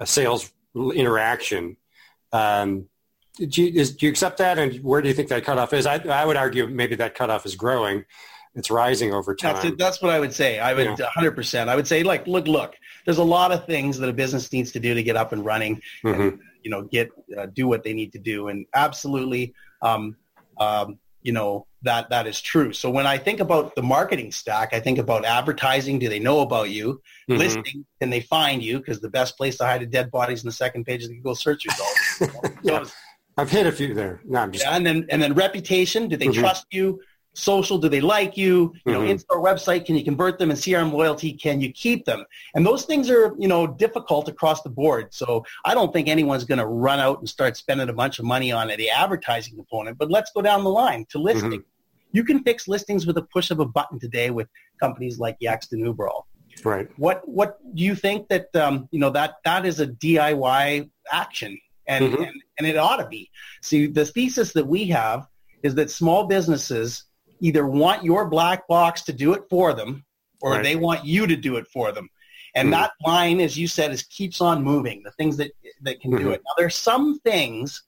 a 0.00 0.06
sales 0.06 0.50
interaction. 0.74 1.76
Um, 2.32 2.86
do 3.38 3.62
you, 3.62 3.80
is, 3.80 3.96
do 3.96 4.06
you 4.06 4.10
accept 4.10 4.38
that, 4.38 4.58
and 4.58 4.76
where 4.82 5.00
do 5.00 5.08
you 5.08 5.14
think 5.14 5.28
that 5.28 5.44
cutoff 5.44 5.72
is? 5.72 5.86
I, 5.86 5.96
I 5.96 6.24
would 6.24 6.36
argue 6.36 6.66
maybe 6.66 6.96
that 6.96 7.14
cutoff 7.14 7.46
is 7.46 7.54
growing. 7.54 8.04
It's 8.54 8.70
rising 8.70 9.14
over 9.14 9.34
time. 9.34 9.54
That's, 9.54 9.64
it. 9.66 9.78
That's 9.78 10.02
what 10.02 10.10
I 10.12 10.18
would 10.18 10.32
say. 10.32 10.58
I 10.58 10.74
would 10.74 10.98
Yeah. 10.98 11.08
100%. 11.16 11.68
I 11.68 11.76
would 11.76 11.86
say, 11.86 12.02
like, 12.02 12.26
look, 12.26 12.48
look, 12.48 12.74
there's 13.04 13.18
a 13.18 13.24
lot 13.24 13.52
of 13.52 13.64
things 13.66 13.98
that 13.98 14.08
a 14.08 14.12
business 14.12 14.52
needs 14.52 14.72
to 14.72 14.80
do 14.80 14.92
to 14.94 15.02
get 15.02 15.16
up 15.16 15.32
and 15.32 15.44
running 15.44 15.80
Mhm. 16.04 16.20
and, 16.20 16.40
you 16.64 16.70
know, 16.70 16.82
get, 16.82 17.10
uh, 17.38 17.46
do 17.46 17.68
what 17.68 17.84
they 17.84 17.92
need 17.92 18.12
to 18.12 18.18
do. 18.18 18.48
And 18.48 18.66
absolutely, 18.74 19.54
um, 19.82 20.16
um, 20.58 20.98
you 21.22 21.32
know, 21.32 21.66
that, 21.82 22.10
that 22.10 22.26
is 22.26 22.40
true. 22.40 22.72
So 22.72 22.90
when 22.90 23.06
I 23.06 23.16
think 23.18 23.40
about 23.40 23.74
the 23.74 23.82
marketing 23.82 24.32
stack, 24.32 24.74
I 24.74 24.80
think 24.80 24.98
about 24.98 25.24
advertising. 25.24 25.98
Do 25.98 26.08
they 26.08 26.18
know 26.18 26.40
about 26.40 26.70
you? 26.70 27.00
Mhm. 27.28 27.38
Listing, 27.38 27.84
can 28.00 28.10
they 28.10 28.20
find 28.20 28.62
you? 28.62 28.78
Because 28.78 29.00
the 29.00 29.08
best 29.10 29.36
place 29.36 29.56
to 29.58 29.64
hide 29.64 29.82
a 29.82 29.86
dead 29.86 30.10
body 30.10 30.34
is 30.34 30.42
in 30.42 30.48
the 30.48 30.52
second 30.52 30.84
page 30.84 31.02
of 31.04 31.08
the 31.08 31.16
Google 31.16 31.34
search 31.34 31.64
results. 31.64 32.22
Yeah. 32.62 32.84
So 32.84 32.92
I've 33.38 33.50
hit 33.50 33.66
a 33.66 33.72
few 33.72 33.94
there. 33.94 34.20
No, 34.26 34.40
I'm 34.40 34.52
just 34.52 34.64
yeah, 34.66 34.76
and 34.76 34.84
then 34.84 35.06
and 35.10 35.22
then 35.22 35.32
reputation. 35.34 36.08
Do 36.08 36.16
they 36.18 36.26
Mhm. 36.26 36.34
trust 36.34 36.66
you? 36.70 37.00
Social. 37.34 37.78
Do 37.78 37.88
they 37.88 38.00
like 38.00 38.36
you? 38.36 38.72
You 38.84 38.92
know, 38.92 39.00
Mhm. 39.00 39.10
in-store 39.10 39.42
website. 39.42 39.86
Can 39.86 39.94
you 39.96 40.04
convert 40.04 40.38
them? 40.38 40.50
And 40.50 40.58
CRM 40.58 40.92
loyalty. 40.92 41.32
Can 41.32 41.60
you 41.60 41.72
keep 41.72 42.04
them? 42.04 42.24
And 42.54 42.66
those 42.66 42.84
things 42.84 43.08
are 43.08 43.34
you 43.38 43.48
know 43.48 43.66
difficult 43.66 44.28
across 44.28 44.62
the 44.62 44.70
board. 44.70 45.14
So 45.14 45.44
I 45.64 45.74
don't 45.74 45.92
think 45.92 46.08
anyone's 46.08 46.44
going 46.44 46.58
to 46.58 46.66
run 46.66 46.98
out 46.98 47.20
and 47.20 47.28
start 47.28 47.56
spending 47.56 47.88
a 47.88 47.92
bunch 47.92 48.18
of 48.18 48.24
money 48.24 48.50
on 48.52 48.68
the 48.68 48.90
advertising 48.90 49.54
component. 49.56 49.96
But 49.98 50.10
let's 50.10 50.30
go 50.32 50.42
down 50.42 50.64
the 50.64 50.70
line 50.70 51.06
to 51.10 51.18
listing. 51.18 51.62
You 52.12 52.24
can 52.24 52.42
fix 52.42 52.66
listings 52.66 53.06
with 53.06 53.16
a 53.16 53.22
push 53.22 53.52
of 53.52 53.60
a 53.60 53.64
button 53.66 54.00
today 54.00 54.30
with 54.30 54.48
companies 54.80 55.18
like 55.20 55.38
Yext 55.40 55.70
and 55.72 55.82
Uberall. 55.84 56.24
right. 56.64 56.88
What 56.98 57.26
what 57.28 57.58
do 57.76 57.82
you 57.84 57.94
think 57.94 58.28
that 58.28 58.54
um, 58.56 58.88
you 58.90 58.98
know 58.98 59.10
that 59.10 59.36
that 59.44 59.64
is 59.64 59.78
a 59.80 59.86
DIY 59.86 60.90
action 61.12 61.56
and, 61.86 62.12
Mhm. 62.12 62.26
and 62.26 62.42
and 62.58 62.66
it 62.66 62.76
ought 62.76 62.96
to 62.96 63.06
be. 63.06 63.30
See, 63.62 63.86
the 63.86 64.04
thesis 64.04 64.52
that 64.54 64.66
we 64.66 64.86
have 64.86 65.26
is 65.62 65.76
that 65.76 65.90
small 65.90 66.26
businesses 66.26 67.04
either 67.40 67.66
want 67.66 68.04
your 68.04 68.26
black 68.28 68.66
box 68.68 69.02
to 69.02 69.12
do 69.12 69.32
it 69.32 69.44
for 69.50 69.72
them 69.72 70.04
or 70.42 70.52
Right. 70.52 70.62
they 70.62 70.76
want 70.76 71.04
you 71.04 71.26
to 71.26 71.36
do 71.36 71.56
it 71.56 71.66
for 71.68 71.92
them. 71.92 72.08
And 72.54 72.68
Mhm. 72.68 72.72
that 72.72 72.92
line, 73.04 73.40
as 73.40 73.56
you 73.58 73.68
said, 73.68 73.92
is 73.92 74.02
keeps 74.02 74.40
on 74.40 74.62
moving. 74.62 75.02
The 75.02 75.12
things 75.12 75.36
that 75.36 75.52
that 75.82 76.00
can 76.00 76.10
do 76.10 76.26
Mhm. 76.26 76.34
it. 76.34 76.42
Now, 76.44 76.52
there's 76.58 76.76
some 76.76 77.18
things 77.20 77.82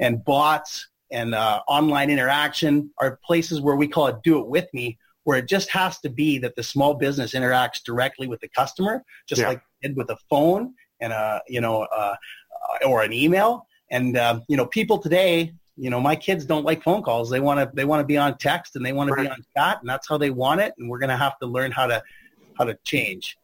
and 0.00 0.24
bots 0.24 0.88
and 1.10 1.34
uh, 1.34 1.62
online 1.68 2.10
interaction 2.10 2.90
are 2.98 3.18
places 3.24 3.60
where 3.60 3.76
we 3.76 3.86
call 3.88 4.08
it 4.08 4.16
do 4.24 4.38
it 4.40 4.46
with 4.46 4.66
me, 4.74 4.98
where 5.24 5.38
it 5.38 5.48
just 5.48 5.70
has 5.70 5.98
to 6.00 6.08
be 6.08 6.38
that 6.38 6.56
the 6.56 6.62
small 6.62 6.94
business 6.94 7.32
interacts 7.34 7.82
directly 7.84 8.26
with 8.26 8.40
the 8.40 8.48
customer, 8.48 9.04
just 9.28 9.40
Yeah. 9.40 9.48
like 9.48 9.62
did 9.82 9.96
with 9.96 10.10
a 10.10 10.16
phone 10.28 10.74
and 11.00 11.12
a 11.12 11.42
you 11.48 11.60
know 11.60 11.82
uh, 11.82 12.16
uh, 12.82 12.86
or 12.88 13.02
an 13.02 13.12
email. 13.12 13.66
And 13.90 14.16
um, 14.18 14.42
you 14.48 14.56
know, 14.56 14.66
people 14.66 14.98
today, 14.98 15.52
you 15.78 15.90
know, 15.90 16.00
my 16.00 16.16
kids 16.16 16.44
don't 16.44 16.64
like 16.64 16.82
phone 16.82 17.02
calls. 17.02 17.30
They 17.30 17.40
want 17.40 17.60
to 17.60 17.70
they 17.74 17.84
want 17.84 18.00
to 18.00 18.06
be 18.06 18.16
on 18.16 18.36
text 18.38 18.76
and 18.76 18.84
they 18.84 18.92
want 18.92 19.10
to 19.10 19.16
be 19.16 19.28
on 19.28 19.44
chat, 19.56 19.78
and 19.80 19.88
that's 19.88 20.08
how 20.08 20.18
they 20.18 20.30
want 20.30 20.60
it. 20.60 20.74
And 20.78 20.88
we're 20.90 20.98
going 20.98 21.10
to 21.10 21.16
have 21.16 21.38
to 21.38 21.46
learn 21.46 21.70
how 21.70 21.86
to 21.86 22.02
how 22.58 22.64
to 22.64 22.76
change. 22.84 23.38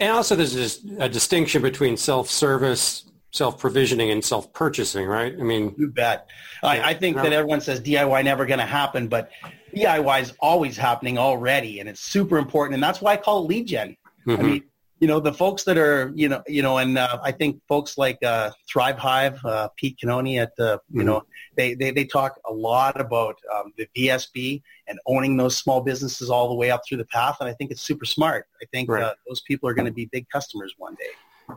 And 0.00 0.12
also 0.12 0.36
there's 0.36 0.54
this, 0.54 0.84
a 0.98 1.08
distinction 1.08 1.60
between 1.60 1.96
self-service, 1.96 3.04
self-provisioning, 3.32 4.10
and 4.10 4.24
self-purchasing, 4.24 5.06
right? 5.06 5.34
I 5.38 5.42
mean, 5.42 5.74
You 5.76 5.88
bet. 5.88 6.28
I, 6.62 6.90
I 6.90 6.94
think 6.94 7.16
No. 7.16 7.24
that 7.24 7.32
everyone 7.32 7.60
says 7.60 7.80
DIY 7.80 8.24
never 8.24 8.46
going 8.46 8.60
to 8.60 8.66
happen, 8.66 9.08
but 9.08 9.30
DIY 9.74 10.22
is 10.22 10.34
always 10.40 10.76
happening 10.76 11.18
already, 11.18 11.80
and 11.80 11.88
it's 11.88 12.00
super 12.00 12.38
important. 12.38 12.74
And 12.74 12.82
that's 12.82 13.00
why 13.00 13.12
I 13.12 13.16
call 13.16 13.42
it 13.44 13.48
lead 13.48 13.66
gen. 13.66 13.96
I 14.26 14.30
mhm. 14.30 14.42
mean, 14.42 14.62
you 15.00 15.06
know, 15.06 15.20
the 15.20 15.32
folks 15.32 15.62
that 15.64 15.78
are, 15.78 16.12
you 16.14 16.28
know, 16.28 16.42
you 16.48 16.60
know, 16.62 16.78
and 16.78 16.98
uh, 16.98 17.18
I 17.22 17.30
think 17.30 17.60
folks 17.68 17.96
like 17.96 18.18
uh, 18.24 18.50
ThriveHive, 18.72 19.44
uh, 19.44 19.68
Pete 19.76 19.96
Canoni 20.02 20.40
at 20.42 20.56
the, 20.56 20.80
you 20.90 21.02
Mhm. 21.02 21.06
know, 21.06 21.22
they, 21.56 21.74
they, 21.74 21.90
they 21.92 22.04
talk 22.04 22.38
a 22.46 22.52
lot 22.52 23.00
about 23.00 23.36
um, 23.54 23.72
the 23.76 23.86
VSB 23.96 24.60
and 24.88 24.98
owning 25.06 25.36
those 25.36 25.56
small 25.56 25.80
businesses 25.82 26.30
all 26.30 26.48
the 26.48 26.54
way 26.54 26.70
up 26.70 26.82
through 26.88 26.98
the 26.98 27.04
path. 27.06 27.36
And 27.40 27.48
I 27.48 27.52
think 27.54 27.70
it's 27.70 27.82
super 27.82 28.04
smart. 28.04 28.46
I 28.60 28.66
think 28.72 28.90
Right. 28.90 29.02
uh, 29.04 29.14
those 29.28 29.40
people 29.42 29.68
are 29.68 29.74
going 29.74 29.86
to 29.86 29.92
be 29.92 30.06
big 30.06 30.28
customers 30.30 30.74
one 30.78 30.96
day. 30.96 31.54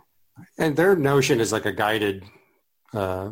and 0.58 0.76
their 0.76 0.96
notion 0.96 1.40
is 1.40 1.52
like 1.52 1.66
a 1.66 1.72
guided 1.72 2.24
uh, 2.94 3.32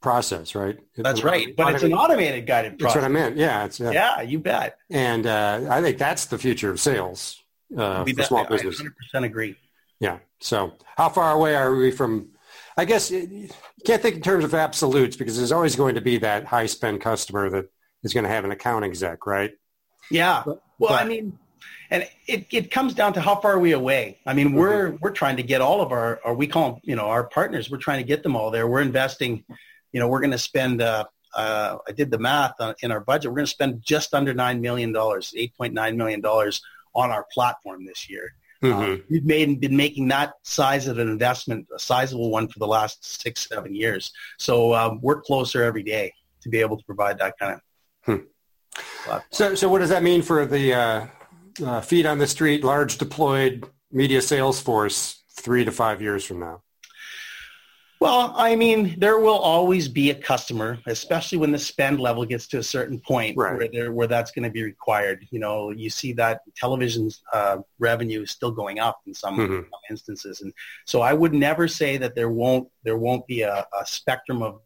process, 0.00 0.54
right? 0.54 0.78
That's 0.96 1.22
right. 1.24 1.54
But 1.56 1.74
it's 1.74 1.82
an 1.84 1.92
automated 1.94 2.46
guided 2.46 2.78
process. 2.78 2.94
That's 2.94 3.02
what 3.02 3.10
I 3.10 3.12
meant. 3.12 3.36
Yeah, 3.36 3.64
it's, 3.64 3.80
yeah. 3.80 3.90
Yeah, 3.90 4.20
you 4.22 4.38
bet. 4.38 4.76
And 4.90 5.26
uh, 5.26 5.66
I 5.70 5.80
think 5.80 5.98
that's 5.98 6.26
the 6.26 6.38
future 6.38 6.70
of 6.70 6.78
sales 6.80 7.41
uh, 7.76 8.02
We 8.04 8.12
for 8.14 8.22
small 8.22 8.44
I 8.44 8.48
business. 8.48 8.82
100% 9.14 9.24
agree. 9.24 9.56
Yeah. 10.00 10.18
So 10.40 10.72
how 10.96 11.08
far 11.08 11.32
away 11.32 11.54
are 11.54 11.74
we 11.74 11.90
from? 11.90 12.30
I 12.76 12.84
guess 12.84 13.10
you 13.10 13.48
can't 13.84 14.00
think 14.02 14.16
in 14.16 14.22
terms 14.22 14.44
of 14.44 14.54
absolutes 14.54 15.16
because 15.16 15.36
there's 15.36 15.52
always 15.52 15.76
going 15.76 15.94
to 15.94 16.00
be 16.00 16.18
that 16.18 16.44
high 16.44 16.66
spend 16.66 17.00
customer 17.00 17.50
that 17.50 17.66
is 18.02 18.12
going 18.14 18.24
to 18.24 18.30
have 18.30 18.44
an 18.44 18.50
account 18.50 18.84
exec, 18.84 19.26
right? 19.26 19.52
Yeah. 20.10 20.42
But- 20.44 20.62
Well, 20.78 20.92
I 20.94 21.04
mean, 21.04 21.38
and 21.90 22.08
it, 22.26 22.46
it 22.50 22.70
comes 22.70 22.94
down 22.94 23.12
to 23.12 23.20
how 23.20 23.36
far 23.36 23.52
are 23.52 23.58
we 23.60 23.72
away. 23.72 24.18
I 24.26 24.32
mean, 24.34 24.54
we're 24.54 24.92
we're 25.02 25.12
trying 25.12 25.36
to 25.36 25.42
get 25.42 25.60
all 25.60 25.80
of 25.82 25.92
our, 25.92 26.20
or 26.24 26.34
we 26.34 26.46
call 26.46 26.72
them, 26.72 26.80
you 26.82 26.96
know, 26.96 27.04
our 27.04 27.24
partners. 27.24 27.70
We're 27.70 27.76
trying 27.78 27.98
to 27.98 28.04
get 28.06 28.22
them 28.22 28.34
all 28.34 28.50
there. 28.50 28.66
We're 28.66 28.80
investing. 28.80 29.44
You 29.92 30.00
know, 30.00 30.08
we're 30.08 30.20
going 30.20 30.30
to 30.32 30.38
spend. 30.38 30.80
Uh, 30.82 31.04
uh, 31.34 31.76
I 31.88 31.92
did 31.92 32.10
the 32.10 32.18
math 32.18 32.54
on, 32.60 32.74
in 32.82 32.90
our 32.92 33.00
budget. 33.00 33.30
We're 33.30 33.36
going 33.36 33.46
to 33.46 33.52
spend 33.52 33.82
just 33.82 34.12
under 34.14 34.32
nine 34.34 34.60
million 34.60 34.92
dollars, 34.92 35.32
eight 35.36 35.54
point 35.56 35.74
nine 35.74 35.96
million 35.96 36.20
dollars 36.20 36.60
on 36.94 37.10
our 37.10 37.26
platform 37.32 37.84
this 37.84 38.08
year. 38.08 38.34
Mhm. 38.62 39.00
Uh, 39.00 39.02
we've 39.10 39.24
made 39.24 39.60
been 39.60 39.76
making 39.76 40.08
that 40.08 40.34
size 40.42 40.86
of 40.86 40.98
an 40.98 41.08
investment, 41.08 41.66
a 41.74 41.78
sizable 41.78 42.30
one 42.30 42.46
for 42.48 42.58
the 42.60 42.66
last 42.66 43.20
six, 43.20 43.48
seven 43.48 43.74
years. 43.74 44.12
So 44.38 44.72
um, 44.74 45.00
we're 45.02 45.20
closer 45.20 45.64
every 45.64 45.82
day 45.82 46.12
to 46.42 46.48
be 46.48 46.58
able 46.58 46.76
to 46.76 46.84
provide 46.84 47.18
that 47.18 47.38
kind 47.38 47.54
of. 47.54 47.60
So, 49.30 49.54
so 49.54 49.68
what 49.68 49.80
does 49.80 49.90
that 49.90 50.02
mean 50.02 50.22
for 50.22 50.46
the 50.46 50.74
uh, 50.74 51.06
uh, 51.64 51.80
feet 51.80 52.06
on 52.06 52.18
the 52.18 52.26
street, 52.26 52.64
large 52.64 52.98
deployed 52.98 53.68
media 53.90 54.22
sales 54.22 54.60
force 54.60 55.22
three 55.30 55.64
to 55.64 55.72
five 55.72 56.00
years 56.00 56.24
from 56.24 56.40
now? 56.40 56.62
Well, 58.02 58.32
I 58.36 58.56
mean, 58.56 58.96
there 58.98 59.18
will 59.18 59.38
always 59.38 59.86
be 59.86 60.10
a 60.10 60.14
customer, 60.14 60.80
especially 60.86 61.38
when 61.38 61.52
the 61.52 61.58
spend 61.58 62.00
level 62.00 62.24
gets 62.24 62.48
to 62.48 62.58
a 62.58 62.62
certain 62.62 62.98
point 62.98 63.36
Right. 63.36 63.56
where 63.56 63.68
there, 63.68 63.92
where 63.92 64.08
that's 64.08 64.32
going 64.32 64.42
to 64.42 64.50
be 64.50 64.64
required. 64.64 65.24
You 65.30 65.38
know, 65.38 65.70
you 65.70 65.88
see 65.88 66.12
that 66.14 66.40
television's 66.56 67.22
uh, 67.32 67.58
revenue 67.78 68.22
is 68.22 68.32
still 68.32 68.50
going 68.50 68.80
up 68.80 68.98
in 69.06 69.14
some, 69.14 69.38
Mhm. 69.38 69.66
instances, 69.88 70.40
and 70.40 70.52
so 70.84 71.00
I 71.00 71.12
would 71.12 71.34
never 71.34 71.68
say 71.68 71.96
that 71.98 72.14
there 72.14 72.30
won't 72.30 72.68
there 72.82 72.96
won't 72.96 73.26
be 73.26 73.42
a, 73.42 73.66
a 73.80 73.86
spectrum 73.86 74.42
of 74.42 74.60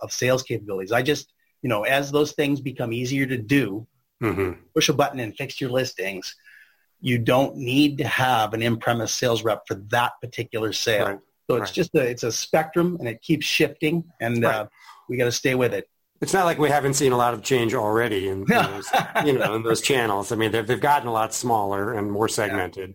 of 0.00 0.12
sales 0.12 0.42
capabilities. 0.42 0.92
I 0.92 1.02
just, 1.02 1.32
you 1.62 1.68
know, 1.68 1.82
as 1.84 2.10
those 2.10 2.32
things 2.32 2.60
become 2.60 2.92
easier 2.92 3.26
to 3.26 3.38
do, 3.38 3.86
hmm 4.20 4.52
push 4.74 4.88
a 4.88 4.92
button 4.92 5.20
and 5.20 5.36
fix 5.36 5.60
your 5.60 5.70
listings. 5.70 6.34
You 7.00 7.18
don't 7.18 7.56
need 7.56 7.98
to 7.98 8.06
have 8.06 8.54
an 8.54 8.62
in-premise 8.62 9.12
sales 9.12 9.44
rep 9.44 9.62
for 9.68 9.74
that 9.90 10.12
particular 10.20 10.72
sale. 10.72 11.06
Right. 11.06 11.18
So 11.48 11.56
it's 11.56 11.70
Right. 11.70 11.72
just 11.74 11.94
a, 11.94 12.00
it's 12.00 12.22
a 12.22 12.32
spectrum 12.32 12.96
and 13.00 13.08
it 13.08 13.20
keeps 13.22 13.46
shifting 13.46 14.04
and 14.20 14.44
uh, 14.44 14.66
we 15.08 15.16
got 15.16 15.24
to 15.26 15.32
stay 15.32 15.54
with 15.54 15.74
it. 15.74 15.88
It's 16.20 16.32
not 16.32 16.44
like 16.44 16.58
we 16.58 16.68
haven't 16.68 16.94
seen 16.94 17.10
a 17.12 17.16
lot 17.16 17.34
of 17.34 17.42
change 17.42 17.74
already 17.74 18.28
in, 18.28 18.42
in 18.42 18.46
those, 18.46 18.88
you 19.24 19.32
know, 19.32 19.54
in 19.56 19.62
those 19.64 19.80
channels. 19.80 20.30
I 20.30 20.36
mean, 20.36 20.52
they've, 20.52 20.66
they've 20.66 20.80
gotten 20.80 21.08
a 21.08 21.12
lot 21.12 21.34
smaller 21.34 21.94
and 21.94 22.10
more 22.10 22.28
segmented. 22.28 22.94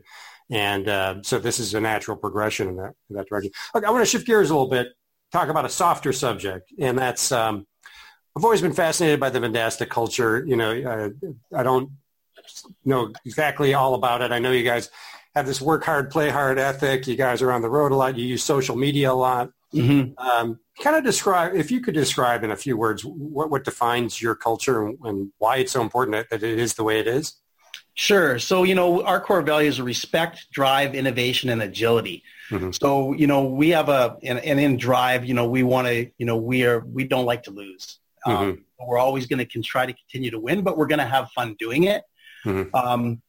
And 0.49 0.87
uh, 0.87 1.15
so 1.23 1.37
this 1.39 1.59
is 1.59 1.73
a 1.73 1.81
natural 1.81 2.15
progression 2.15 2.69
in 2.69 2.77
that, 2.77 2.93
in 3.09 3.17
that 3.17 3.27
direction. 3.27 3.51
Okay, 3.75 3.85
I 3.85 3.91
want 3.91 4.01
to 4.01 4.09
shift 4.09 4.25
gears 4.25 4.49
a 4.49 4.53
little 4.53 4.69
bit, 4.69 4.87
talk 5.33 5.49
about 5.49 5.65
a 5.65 5.69
softer 5.69 6.13
subject, 6.13 6.71
and 6.79 6.97
that's 6.97 7.33
um, 7.33 7.67
I've 8.35 8.45
always 8.45 8.61
been 8.61 8.71
fascinated 8.71 9.19
by 9.19 9.29
the 9.29 9.39
Vendasta 9.39 9.89
culture. 9.89 10.45
You 10.47 10.55
know, 10.55 10.71
uh, 10.71 11.09
I 11.57 11.63
don't 11.63 11.89
know 12.85 13.11
exactly 13.25 13.73
all 13.73 13.93
about 13.93 14.21
it. 14.21 14.31
I 14.31 14.39
know 14.39 14.51
you 14.51 14.63
guys 14.63 14.89
have 15.37 15.45
this 15.45 15.61
work 15.61 15.83
hard, 15.83 16.09
play 16.11 16.29
hard 16.29 16.59
ethic. 16.59 17.07
You 17.07 17.15
guys 17.15 17.41
are 17.41 17.51
on 17.51 17.61
the 17.61 17.69
road 17.69 17.91
a 17.91 17.95
lot. 17.95 18.17
You 18.17 18.25
use 18.25 18.43
social 18.43 18.75
media 18.75 19.11
a 19.11 19.13
lot. 19.13 19.51
Mm-hmm. 19.73 20.17
Um, 20.17 20.59
kind 20.81 20.95
of 20.95 21.03
describe, 21.03 21.55
if 21.55 21.71
you 21.71 21.81
could 21.81 21.93
describe 21.93 22.43
in 22.43 22.51
a 22.51 22.55
few 22.55 22.77
words, 22.77 23.03
what, 23.05 23.49
what 23.49 23.63
defines 23.63 24.21
your 24.21 24.35
culture 24.35 24.85
and, 24.85 24.97
and 25.03 25.31
why 25.37 25.57
it's 25.57 25.71
so 25.71 25.81
important 25.81 26.29
that 26.29 26.43
it 26.43 26.59
is 26.59 26.73
the 26.73 26.83
way 26.83 26.99
it 26.99 27.07
is. 27.07 27.35
Sure. 27.93 28.37
So, 28.39 28.63
you 28.63 28.75
know, 28.75 29.03
our 29.03 29.19
core 29.19 29.41
values 29.41 29.79
are 29.79 29.83
respect, 29.83 30.47
drive, 30.51 30.93
innovation, 30.93 31.49
and 31.49 31.61
agility. 31.61 32.23
Mm-hmm. 32.49 32.71
So, 32.71 33.13
you 33.13 33.27
know, 33.27 33.45
we 33.45 33.69
have 33.69 33.89
a, 33.89 34.17
and, 34.23 34.39
and 34.39 34.59
in 34.59 34.77
drive, 34.77 35.25
you 35.25 35.33
know, 35.33 35.49
we 35.49 35.63
want 35.63 35.87
to, 35.87 36.09
you 36.17 36.25
know, 36.25 36.37
we 36.37 36.63
are, 36.63 36.79
we 36.79 37.05
don't 37.05 37.25
like 37.25 37.43
to 37.43 37.51
lose. 37.51 37.99
Um, 38.25 38.35
mm-hmm. 38.35 38.43
Um, 38.43 38.65
we're 38.87 38.99
always 38.99 39.25
going 39.25 39.45
to 39.45 39.61
try 39.61 39.85
to 39.85 39.93
continue 39.93 40.31
to 40.31 40.39
win, 40.39 40.61
but 40.61 40.77
we're 40.77 40.87
going 40.87 40.99
to 40.99 41.05
have 41.05 41.31
fun 41.31 41.55
doing 41.57 41.85
it. 41.85 42.03
Mm-hmm. 42.45 42.75
Um, 42.75 43.21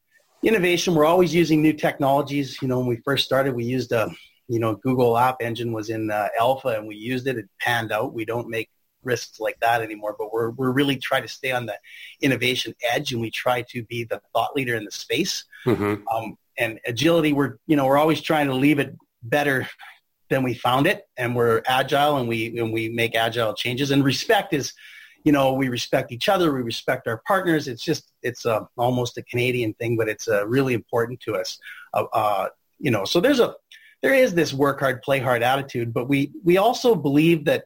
innovation, 0.43 0.95
we're 0.95 1.07
always 1.07 1.35
using 1.35 1.63
new 1.63 1.73
technologies. 1.73 2.61
You 2.63 2.69
know, 2.69 2.79
when 2.79 2.89
we 2.89 2.97
first 2.97 3.25
started, 3.25 3.55
we 3.55 3.65
used 3.65 3.93
a, 3.93 4.11
you 4.49 4.59
know, 4.59 4.77
Google 4.77 5.19
App 5.19 5.37
Engine 5.41 5.73
was 5.73 5.91
in 5.91 6.11
uh, 6.11 6.29
alpha 6.39 6.69
and 6.69 6.87
we 6.87 6.97
used 6.97 7.27
it. 7.27 7.37
It 7.37 7.47
panned 7.61 7.93
out. 7.93 8.15
We 8.15 8.25
don't 8.25 8.49
make 8.49 8.71
risks 9.03 9.41
like 9.41 9.59
that 9.61 9.83
anymore, 9.83 10.17
but 10.19 10.33
we're, 10.33 10.51
we're 10.51 10.71
really 10.71 10.97
trying 10.97 11.23
to 11.23 11.29
stay 11.29 11.53
on 11.53 11.67
the 11.67 11.79
innovation 12.21 12.75
edge 12.93 13.13
and 13.13 13.21
we 13.21 13.31
try 13.31 13.63
to 13.71 13.83
be 13.85 14.05
the 14.05 14.21
thought 14.33 14.55
leader 14.57 14.75
in 14.75 14.85
the 14.85 14.91
space. 14.91 15.45
Mm-hmm. 15.65 16.07
Um, 16.09 16.37
and 16.57 16.81
agility, 16.87 17.33
we're, 17.33 17.59
you 17.67 17.77
know, 17.77 17.87
we're 17.87 17.99
always 17.99 18.21
trying 18.21 18.49
to 18.49 18.55
leave 18.55 18.79
it 18.79 18.97
better 19.23 19.69
than 20.29 20.43
we 20.43 20.55
found 20.55 20.87
it 20.87 21.07
and 21.17 21.35
we're 21.35 21.63
agile 21.67 22.17
and 22.17 22.29
we, 22.29 22.59
and 22.59 22.73
we 22.73 22.89
make 22.89 23.15
agile 23.15 23.55
changes 23.55 23.91
and 23.91 24.05
respect 24.05 24.53
is, 24.53 24.73
you 25.25 25.33
know, 25.33 25.53
we 25.53 25.69
respect 25.69 26.13
each 26.13 26.29
other, 26.29 26.53
we 26.53 26.63
respect 26.63 27.07
our 27.09 27.23
partners. 27.27 27.69
It's 27.69 27.83
just, 27.83 28.13
it's 28.23 28.47
uh, 28.47 28.61
almost 28.77 29.19
a 29.19 29.23
Canadian 29.23 29.75
thing, 29.75 29.97
but 29.97 30.09
it's 30.09 30.29
uh, 30.29 30.47
really 30.47 30.75
important 30.75 31.21
to 31.21 31.35
us. 31.35 31.59
Uh, 31.93 32.05
uh, 32.13 32.49
you 32.79 32.91
know, 32.91 33.05
so 33.05 33.21
there's 33.21 33.41
a, 33.41 33.55
there 34.03 34.15
is 34.15 34.35
this 34.35 34.55
work 34.55 34.81
hard, 34.81 35.03
play 35.03 35.19
hard 35.19 35.43
attitude, 35.43 35.93
but 35.93 36.09
we, 36.09 36.31
we 36.45 36.57
also 36.57 36.95
believe 36.95 37.47
that, 37.47 37.65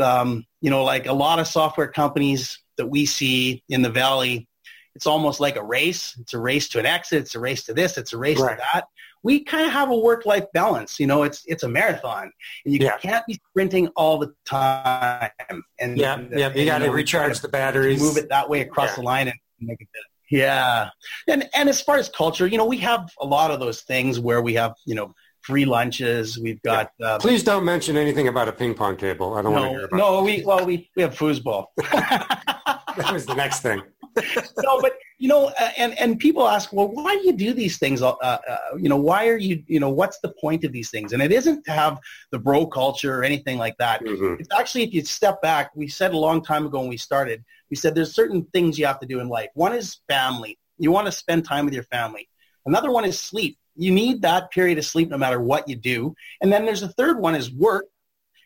um, 0.00 0.44
you 0.60 0.70
know, 0.70 0.84
like 0.84 1.06
a 1.06 1.12
lot 1.12 1.38
of 1.38 1.46
software 1.46 1.88
companies 1.88 2.58
that 2.76 2.86
we 2.86 3.06
see 3.06 3.62
in 3.68 3.82
the 3.82 3.90
Valley, 3.90 4.48
it's 4.94 5.06
almost 5.06 5.40
like 5.40 5.56
a 5.56 5.62
race. 5.62 6.16
It's 6.20 6.34
a 6.34 6.38
race 6.38 6.68
to 6.70 6.78
an 6.78 6.86
exit. 6.86 7.22
It's 7.22 7.34
a 7.34 7.40
race 7.40 7.64
to 7.64 7.74
this. 7.74 7.96
It's 7.96 8.12
a 8.12 8.18
race 8.18 8.40
right. 8.40 8.58
to 8.58 8.64
that. 8.72 8.88
We 9.22 9.44
kind 9.44 9.66
of 9.66 9.72
have 9.72 9.90
a 9.90 9.96
work-life 9.96 10.44
balance. 10.52 10.98
You 10.98 11.06
know, 11.06 11.22
it's 11.22 11.44
it's 11.46 11.62
a 11.62 11.68
marathon, 11.68 12.32
and 12.64 12.74
you 12.74 12.80
yeah. 12.80 12.96
can't 12.98 13.24
be 13.26 13.40
sprinting 13.50 13.88
all 13.96 14.18
the 14.18 14.34
time. 14.44 15.30
And 15.78 15.96
yeah, 15.96 16.14
and, 16.14 16.38
yeah, 16.38 16.52
you 16.52 16.64
got 16.64 16.78
to 16.78 16.90
recharge 16.90 17.40
the 17.40 17.48
batteries, 17.48 18.00
move 18.00 18.16
it 18.16 18.28
that 18.30 18.48
way 18.48 18.60
across 18.60 18.90
yeah. 18.90 18.96
the 18.96 19.02
line, 19.02 19.28
and 19.28 19.38
make 19.60 19.80
it. 19.80 19.88
Yeah, 20.30 20.88
and 21.28 21.48
and 21.54 21.68
as 21.68 21.80
far 21.80 21.98
as 21.98 22.08
culture, 22.08 22.46
you 22.46 22.58
know, 22.58 22.64
we 22.64 22.78
have 22.78 23.10
a 23.20 23.26
lot 23.26 23.50
of 23.50 23.60
those 23.60 23.82
things 23.82 24.18
where 24.18 24.40
we 24.40 24.54
have 24.54 24.74
you 24.86 24.94
know 24.94 25.14
free 25.42 25.64
lunches. 25.64 26.38
We've 26.38 26.62
got. 26.62 26.90
Yeah. 26.98 27.06
Uh, 27.06 27.18
Please 27.18 27.42
don't 27.42 27.64
mention 27.64 27.96
anything 27.96 28.28
about 28.28 28.48
a 28.48 28.52
ping 28.52 28.74
pong 28.74 28.96
table. 28.96 29.34
I 29.34 29.42
don't 29.42 29.52
no, 29.52 29.60
want 29.60 29.72
to 29.72 29.78
hear 29.78 29.86
about. 29.86 29.96
No, 29.96 30.18
it. 30.20 30.24
we 30.24 30.44
well 30.44 30.64
we 30.64 30.90
we 30.96 31.02
have 31.02 31.14
foosball. 31.14 31.66
that 31.76 33.10
was 33.12 33.26
the 33.26 33.34
next 33.34 33.60
thing. 33.60 33.82
no, 34.62 34.80
but 34.80 34.92
you 35.18 35.28
know, 35.28 35.46
uh, 35.58 35.70
and 35.76 35.98
and 35.98 36.18
people 36.18 36.46
ask, 36.46 36.72
well, 36.72 36.88
why 36.88 37.14
do 37.16 37.26
you 37.26 37.32
do 37.32 37.52
these 37.52 37.78
things? 37.78 38.02
Uh, 38.02 38.12
uh, 38.12 38.38
you 38.78 38.88
know, 38.88 38.96
why 38.96 39.28
are 39.28 39.36
you, 39.36 39.62
you 39.66 39.80
know, 39.80 39.90
what's 39.90 40.18
the 40.20 40.32
point 40.40 40.64
of 40.64 40.72
these 40.72 40.90
things? 40.90 41.12
And 41.12 41.22
it 41.22 41.32
isn't 41.32 41.64
to 41.64 41.72
have 41.72 41.98
the 42.30 42.38
bro 42.38 42.66
culture 42.66 43.18
or 43.18 43.24
anything 43.24 43.58
like 43.58 43.76
that. 43.78 44.04
Mm-hmm. 44.04 44.40
It's 44.40 44.52
actually, 44.52 44.84
if 44.84 44.92
you 44.92 45.04
step 45.04 45.40
back, 45.40 45.70
we 45.74 45.88
said 45.88 46.12
a 46.12 46.18
long 46.18 46.42
time 46.42 46.66
ago 46.66 46.80
when 46.80 46.88
we 46.88 46.96
started, 46.96 47.44
we 47.70 47.76
said 47.76 47.94
there's 47.94 48.14
certain 48.14 48.44
things 48.52 48.78
you 48.78 48.86
have 48.86 49.00
to 49.00 49.06
do 49.06 49.20
in 49.20 49.28
life. 49.28 49.48
One 49.54 49.74
is 49.74 49.98
family. 50.08 50.58
You 50.78 50.90
want 50.90 51.06
to 51.06 51.12
spend 51.12 51.44
time 51.44 51.64
with 51.64 51.74
your 51.74 51.84
family. 51.84 52.28
Another 52.66 52.90
one 52.90 53.04
is 53.04 53.18
sleep 53.18 53.58
you 53.76 53.90
need 53.90 54.22
that 54.22 54.50
period 54.50 54.78
of 54.78 54.84
sleep 54.84 55.08
no 55.08 55.18
matter 55.18 55.40
what 55.40 55.68
you 55.68 55.76
do. 55.76 56.14
And 56.40 56.52
then 56.52 56.64
there's 56.64 56.82
a 56.82 56.88
third 56.88 57.18
one 57.18 57.34
is 57.34 57.50
work. 57.50 57.86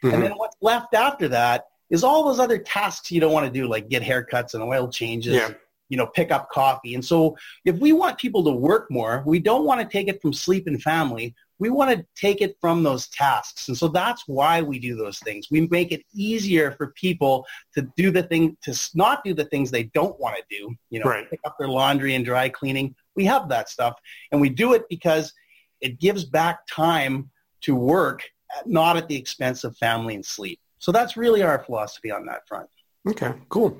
Mm-hmm. 0.02 0.14
And 0.14 0.22
then 0.22 0.33
what's 0.33 0.57
left 0.61 0.94
after 0.94 1.29
that 1.29 1.64
is 1.90 2.05
all 2.05 2.25
those 2.25 2.38
other 2.38 2.59
tasks 2.59 3.11
you 3.11 3.20
don't 3.20 3.33
want 3.33 3.46
to 3.46 3.53
do, 3.53 3.68
like 3.68 3.88
get 3.88 4.03
haircuts 4.03 4.55
and 4.55 4.62
oil 4.62 4.88
changes, 4.88 5.35
yeah. 5.35 5.51
you 5.88 5.96
know, 5.96 6.07
pick 6.07 6.31
up 6.31 6.51
coffee. 6.51 6.94
And 6.94 7.05
so 7.05 7.37
if 7.64 7.77
we 7.79 7.92
want 7.92 8.18
people 8.18 8.44
to 8.44 8.53
work 8.53 8.90
more, 8.90 9.22
we 9.27 9.38
don't 9.38 9.64
want 9.64 9.81
to 9.81 9.87
take 9.87 10.09
it 10.09 10.20
from 10.20 10.33
sleep 10.33 10.66
and 10.66 10.83
family. 10.83 11.35
We 11.59 11.70
want 11.70 11.96
to 11.96 12.05
take 12.14 12.42
it 12.42 12.57
from 12.61 12.83
those 12.83 13.09
tasks. 13.09 13.68
And 13.68 13.79
so 13.79 13.88
that's 13.88 14.25
why 14.27 14.61
we 14.61 14.79
do 14.79 14.94
those 14.94 15.18
things. 15.20 15.49
We 15.51 15.66
make 15.68 15.90
it 15.90 16.03
easier 16.12 16.72
for 16.72 16.88
people 16.88 17.46
to 17.75 17.88
do 17.96 18.11
the 18.11 18.25
thing, 18.25 18.59
to 18.62 18.79
not 18.94 19.25
do 19.25 19.33
the 19.33 19.46
things 19.46 19.70
they 19.70 19.85
don't 19.85 20.18
want 20.20 20.37
to 20.37 20.42
do, 20.51 20.75
you 20.90 21.01
know, 21.01 21.07
right. 21.07 21.31
pick 21.31 21.40
up 21.46 21.57
their 21.59 21.68
laundry 21.68 22.14
and 22.14 22.25
dry 22.25 22.51
cleaning 22.51 22.94
we 23.16 23.25
have 23.25 23.49
that 23.49 23.68
stuff. 23.68 23.99
And 24.31 24.40
we 24.40 24.51
do 24.51 24.75
it 24.75 24.85
because 24.88 25.33
it 25.81 25.99
gives 25.99 26.25
back 26.25 26.66
time 26.70 27.31
to 27.62 27.75
work, 27.75 28.22
not 28.64 28.96
at 28.96 29.09
the 29.09 29.16
expense 29.16 29.64
of 29.64 29.77
family 29.79 30.14
and 30.14 30.25
sleep. 30.25 30.61
So 30.78 30.92
that's 30.92 31.16
really 31.16 31.42
our 31.42 31.58
philosophy 31.58 32.10
on 32.10 32.26
that 32.26 32.46
front. 32.46 32.68
Okay, 33.08 33.32
cool. 33.48 33.78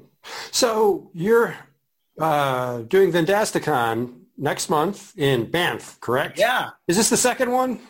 So 0.51 1.11
you're 1.15 1.57
uh, 2.19 2.83
doing 2.83 3.13
Vendasticon 3.13 4.21
next 4.37 4.69
month 4.69 5.17
in 5.19 5.51
Banff, 5.51 6.01
correct? 6.01 6.39
Yeah. 6.39 6.71
Is 6.89 6.97
this 6.97 7.11
the 7.11 7.17
second 7.17 7.51
one? 7.51 7.81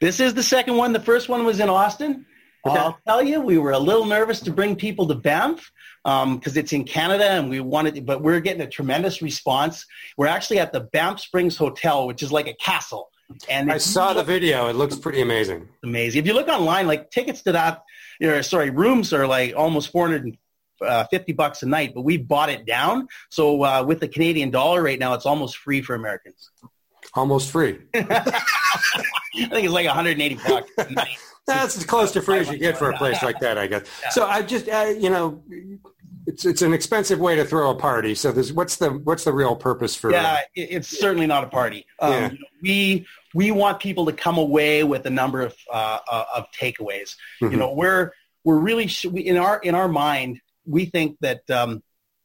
This 0.00 0.20
is 0.20 0.34
the 0.34 0.42
second 0.42 0.76
one. 0.76 0.92
The 0.92 1.00
first 1.00 1.28
one 1.28 1.44
was 1.44 1.60
in 1.60 1.68
Austin. 1.68 2.26
Okay. 2.66 2.78
I'll 2.78 2.98
tell 3.06 3.22
you, 3.22 3.40
we 3.40 3.58
were 3.58 3.72
a 3.72 3.78
little 3.78 4.06
nervous 4.06 4.40
to 4.40 4.50
bring 4.50 4.74
people 4.74 5.06
to 5.08 5.14
Banff 5.14 5.70
because 6.02 6.22
um, 6.22 6.40
it's 6.44 6.72
in 6.72 6.84
Canada 6.84 7.30
and 7.30 7.50
we 7.50 7.60
wanted, 7.60 8.04
but 8.06 8.22
we're 8.22 8.40
getting 8.40 8.62
a 8.62 8.68
tremendous 8.68 9.20
response. 9.20 9.86
We're 10.16 10.26
actually 10.26 10.58
at 10.58 10.72
the 10.72 10.80
Banff 10.80 11.20
Springs 11.20 11.56
Hotel, 11.56 12.06
which 12.06 12.22
is 12.22 12.32
like 12.32 12.46
a 12.46 12.54
castle. 12.54 13.10
And 13.48 13.70
I 13.70 13.78
saw 13.78 14.08
look, 14.08 14.18
the 14.18 14.22
video. 14.24 14.68
It 14.68 14.76
looks 14.76 14.96
pretty 14.96 15.20
amazing. 15.20 15.68
Amazing. 15.82 16.20
If 16.20 16.26
you 16.26 16.34
look 16.34 16.48
online, 16.48 16.86
like 16.86 17.10
tickets 17.10 17.42
to 17.42 17.52
that, 17.52 17.82
you 18.20 18.28
know, 18.28 18.40
sorry, 18.42 18.70
rooms 18.70 19.12
are 19.12 19.26
like 19.26 19.54
almost 19.56 19.90
450 19.90 20.38
uh, 20.82 21.36
bucks 21.36 21.62
a 21.62 21.66
night, 21.66 21.92
but 21.94 22.02
we 22.02 22.16
bought 22.16 22.50
it 22.50 22.66
down. 22.66 23.08
So 23.30 23.62
uh, 23.62 23.84
with 23.86 24.00
the 24.00 24.08
Canadian 24.08 24.50
dollar 24.50 24.82
right 24.82 24.98
now, 24.98 25.14
it's 25.14 25.26
almost 25.26 25.56
free 25.58 25.82
for 25.82 25.94
Americans. 25.94 26.50
Almost 27.14 27.50
free. 27.50 27.78
I 27.94 28.42
think 29.34 29.64
it's 29.64 29.72
like 29.72 29.86
180 29.86 30.34
bucks 30.46 30.70
a 30.78 30.92
night. 30.92 31.18
That's 31.46 31.76
as 31.76 31.84
close 31.84 32.12
to 32.12 32.22
free 32.22 32.38
as 32.38 32.50
you 32.50 32.58
get 32.58 32.78
for 32.78 32.90
a 32.90 32.96
place 32.96 33.22
like 33.22 33.38
that, 33.40 33.58
I 33.58 33.66
guess. 33.66 33.82
Yeah. 34.02 34.08
So 34.10 34.26
I 34.26 34.42
just, 34.42 34.68
uh, 34.68 34.94
you 34.96 35.10
know, 35.10 35.42
it's 36.26 36.44
it's 36.46 36.62
an 36.62 36.72
expensive 36.72 37.20
way 37.20 37.36
to 37.36 37.44
throw 37.44 37.70
a 37.70 37.74
party. 37.74 38.14
So 38.14 38.32
there's 38.32 38.52
what's 38.52 38.76
the 38.76 38.90
what's 38.90 39.24
the 39.24 39.32
real 39.32 39.54
purpose 39.54 39.94
for? 39.94 40.10
Yeah, 40.10 40.40
it's 40.54 40.88
certainly 40.88 41.26
not 41.26 41.44
a 41.44 41.48
party. 41.48 41.84
Um, 42.00 42.12
yeah. 42.12 42.30
We 42.62 43.06
we 43.34 43.50
want 43.50 43.80
people 43.80 44.06
to 44.06 44.12
come 44.12 44.38
away 44.38 44.84
with 44.84 45.04
a 45.04 45.10
number 45.10 45.42
of 45.42 45.54
uh, 45.70 45.98
uh 46.10 46.24
of 46.34 46.46
takeaways. 46.58 47.16
Mm-hmm. 47.42 47.50
You 47.50 47.56
know, 47.58 47.74
we're 47.74 48.12
we're 48.42 48.58
really 48.58 48.90
we, 49.10 49.22
in 49.22 49.36
our 49.36 49.58
in 49.58 49.74
our 49.74 49.88
mind 49.88 50.40
we 50.66 50.86
think 50.86 51.16
that 51.20 51.48
um, 51.50 51.82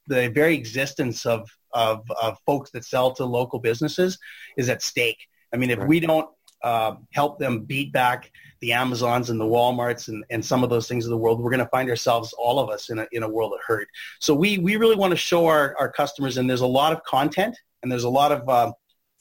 the 0.07 0.29
very 0.29 0.55
existence 0.55 1.25
of, 1.25 1.49
of 1.73 2.09
of 2.21 2.37
folks 2.45 2.71
that 2.71 2.85
sell 2.85 3.11
to 3.13 3.25
local 3.25 3.59
businesses 3.59 4.17
is 4.57 4.69
at 4.69 4.81
stake. 4.81 5.27
I 5.53 5.57
mean, 5.57 5.71
if 5.71 5.79
right. 5.79 5.87
we 5.87 5.99
don't 5.99 6.29
uh, 6.63 6.95
help 7.11 7.39
them 7.39 7.61
beat 7.61 7.91
back 7.91 8.31
the 8.61 8.73
Amazons 8.73 9.29
and 9.29 9.39
the 9.39 9.45
Walmarts 9.45 10.09
and, 10.09 10.23
and 10.29 10.43
some 10.43 10.63
of 10.63 10.69
those 10.69 10.87
things 10.87 11.05
of 11.05 11.11
the 11.11 11.17
world, 11.17 11.41
we're 11.41 11.49
going 11.49 11.59
to 11.59 11.69
find 11.69 11.89
ourselves, 11.89 12.33
all 12.33 12.59
of 12.59 12.69
us, 12.69 12.89
in 12.89 12.99
a, 12.99 13.07
in 13.11 13.23
a 13.23 13.29
world 13.29 13.53
of 13.53 13.59
hurt. 13.65 13.87
So 14.19 14.33
we, 14.33 14.57
we 14.57 14.75
really 14.75 14.95
want 14.95 15.11
to 15.11 15.17
show 15.17 15.45
our, 15.45 15.75
our 15.79 15.89
customers, 15.89 16.37
and 16.37 16.49
there's 16.49 16.61
a 16.61 16.67
lot 16.67 16.91
of 16.91 17.03
content 17.03 17.57
and 17.81 17.91
there's 17.91 18.03
a 18.03 18.09
lot 18.09 18.31
of 18.31 18.47
uh, 18.49 18.73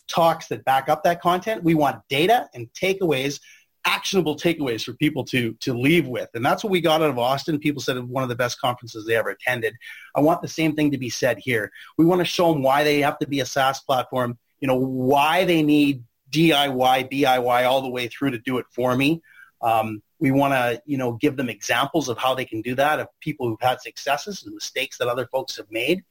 talks 0.09 0.48
that 0.48 0.64
back 0.64 0.88
up 0.88 1.05
that 1.05 1.20
content. 1.20 1.62
We 1.62 1.74
want 1.74 2.03
data 2.09 2.48
and 2.55 2.68
takeaways, 2.72 3.40
actionable 3.85 4.37
takeaways 4.37 4.85
for 4.85 4.94
people 4.94 5.24
to, 5.27 5.53
to 5.61 5.72
leave 5.72 6.07
with. 6.09 6.29
And 6.35 6.44
that's 6.44 6.64
what 6.64 6.70
we 6.70 6.81
got 6.81 7.03
out 7.03 7.11
of 7.11 7.18
Austin. 7.18 7.59
People 7.59 7.81
said 7.81 7.96
it 7.96 8.01
was 8.01 8.11
one 8.11 8.22
of 8.22 8.29
the 8.29 8.35
best 8.35 8.61
conferences 8.61 9.07
they 9.07 9.16
ever 9.16 9.31
attended. 9.31 9.74
I 10.14 10.20
want 10.20 10.42
the 10.42 10.48
same 10.48 10.74
thing 10.74 10.90
to 10.90 10.98
be 10.98 11.11
said 11.11 11.38
here. 11.38 11.70
We 11.96 12.05
want 12.05 12.20
to 12.20 12.24
show 12.24 12.53
them 12.53 12.62
why 12.62 12.83
they 12.83 13.01
have 13.01 13.18
to 13.20 13.29
be 13.29 13.40
a 13.40 13.46
SaaS 13.46 13.81
platform, 13.81 14.38
you 14.61 14.66
know, 14.66 14.77
why 14.77 15.44
they 15.44 15.62
need 15.62 16.03
DIY, 16.31 17.11
BIY, 17.11 17.67
all 17.67 17.83
the 17.83 17.88
way 17.88 18.09
through 18.09 18.31
to 18.33 18.38
do 18.38 18.59
it 18.59 18.67
for 18.71 18.97
me. 18.97 19.23
Um, 19.61 20.03
we 20.21 20.31
want 20.31 20.53
to, 20.53 20.83
you 20.87 20.99
know, 20.99 21.12
give 21.12 21.37
them 21.37 21.49
examples 21.49 22.09
of 22.09 22.19
how 22.19 22.35
they 22.35 22.45
can 22.45 22.61
do 22.61 22.75
that 22.75 23.01
of 23.01 23.09
people 23.21 23.49
who've 23.49 23.61
had 23.61 23.81
successes 23.81 24.45
and 24.45 24.55
mistakes 24.55 24.99
that 24.99 25.09
other 25.09 25.27
folks 25.27 25.57
have 25.57 25.71
made. 25.71 26.05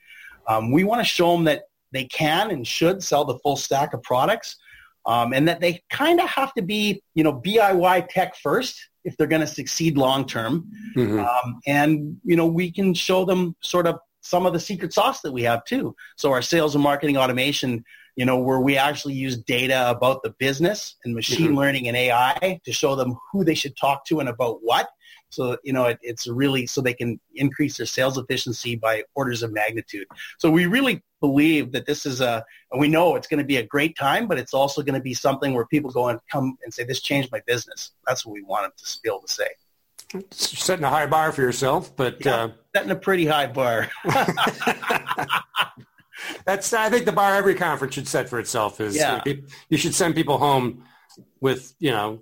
Um, 0.48 0.72
we 0.72 0.84
want 0.84 1.02
to 1.02 1.06
show 1.06 1.34
them 1.34 1.46
that 1.46 1.64
they 1.92 2.06
can 2.06 2.52
and 2.52 2.66
should 2.66 3.04
sell 3.04 3.26
the 3.26 3.38
full 3.40 3.56
stack 3.56 3.94
of 3.94 4.02
products, 4.04 4.58
um, 5.06 5.34
and 5.34 5.48
that 5.48 5.62
they 5.62 5.82
kind 5.90 6.20
of 6.20 6.30
have 6.30 6.54
to 6.54 6.62
be, 6.62 7.02
you 7.16 7.24
know, 7.24 7.34
BIY 7.34 8.08
tech 8.10 8.36
first 8.36 8.90
if 9.04 9.16
they're 9.16 9.28
going 9.28 9.42
to 9.42 9.48
succeed 9.48 9.98
long 9.98 10.26
term. 10.26 10.70
Mm-hmm. 10.96 11.20
Um, 11.20 11.60
and 11.66 12.20
you 12.24 12.36
know, 12.36 12.46
we 12.46 12.72
can 12.72 12.94
show 12.94 13.24
them 13.24 13.56
sort 13.62 13.88
of 13.88 14.00
some 14.22 14.46
of 14.46 14.52
the 14.52 14.60
secret 14.60 14.94
sauce 14.94 15.22
that 15.22 15.32
we 15.32 15.44
have 15.44 15.64
too. 15.64 15.96
So 16.18 16.34
our 16.34 16.42
sales 16.42 16.76
and 16.76 16.84
marketing 16.84 17.18
automation 17.18 17.86
you 18.18 18.26
know, 18.26 18.38
where 18.38 18.60
we 18.60 18.76
actually 18.76 19.14
use 19.14 19.38
data 19.38 19.90
about 19.90 20.24
the 20.24 20.32
business 20.40 20.96
and 21.06 21.14
machine 21.14 21.50
mm-hmm. 21.50 21.58
learning 21.58 21.88
and 21.88 21.96
AI 21.96 22.60
to 22.66 22.74
show 22.74 22.96
them 22.96 23.16
who 23.32 23.44
they 23.44 23.54
should 23.54 23.78
talk 23.78 24.06
to 24.08 24.20
and 24.20 24.28
about 24.28 24.58
what. 24.64 24.90
So, 25.30 25.58
you 25.64 25.72
know, 25.72 25.86
it, 25.86 26.00
it's 26.02 26.26
really 26.26 26.66
so 26.66 26.82
they 26.82 26.96
can 26.96 27.20
increase 27.36 27.78
their 27.78 27.86
sales 27.86 28.18
efficiency 28.18 28.76
by 28.76 29.04
orders 29.14 29.44
of 29.44 29.54
magnitude. 29.54 30.08
So 30.40 30.50
we 30.50 30.66
really 30.66 31.04
believe 31.22 31.72
that 31.74 31.86
this 31.86 32.08
is 32.08 32.20
a, 32.20 32.44
we 32.80 32.88
know 32.88 33.16
it's 33.16 33.28
going 33.28 33.38
to 33.38 33.46
be 33.46 33.58
a 33.58 33.64
great 33.64 33.96
time, 33.96 34.28
but 34.28 34.40
it's 34.40 34.54
also 34.54 34.82
going 34.82 34.96
to 34.96 35.02
be 35.02 35.14
something 35.14 35.54
where 35.54 35.68
people 35.68 35.92
go 35.92 36.08
and 36.08 36.20
come 36.32 36.58
and 36.64 36.74
say, 36.74 36.86
this 36.86 37.02
changed 37.02 37.32
my 37.32 37.42
business. 37.46 37.92
That's 38.08 38.26
what 38.26 38.34
we 38.34 38.42
want 38.42 38.64
them 38.64 38.72
to 38.78 39.00
be 39.04 39.10
able 39.10 39.22
to 39.22 39.32
say. 39.32 39.48
Setting 40.32 40.86
a 40.86 40.90
high 40.90 41.06
bar 41.06 41.32
for 41.32 41.42
yourself, 41.42 41.96
but 41.96 42.26
yeah, 42.26 42.36
uh... 42.36 42.50
setting 42.76 42.92
a 42.92 42.96
pretty 42.96 43.28
high 43.28 43.48
bar. 43.48 43.90
That's 46.46 46.74
I 46.74 46.90
think 46.90 47.06
the 47.06 47.12
bar 47.12 47.36
every 47.36 47.56
conference 47.56 47.96
should 47.96 48.08
set 48.08 48.30
for 48.30 48.40
itself 48.40 48.82
is 48.82 48.96
yeah. 48.96 49.22
you 49.70 49.78
should 49.78 49.96
send 49.96 50.16
people 50.16 50.38
home 50.38 50.84
with 51.42 51.76
you 51.80 51.92
know 51.92 52.22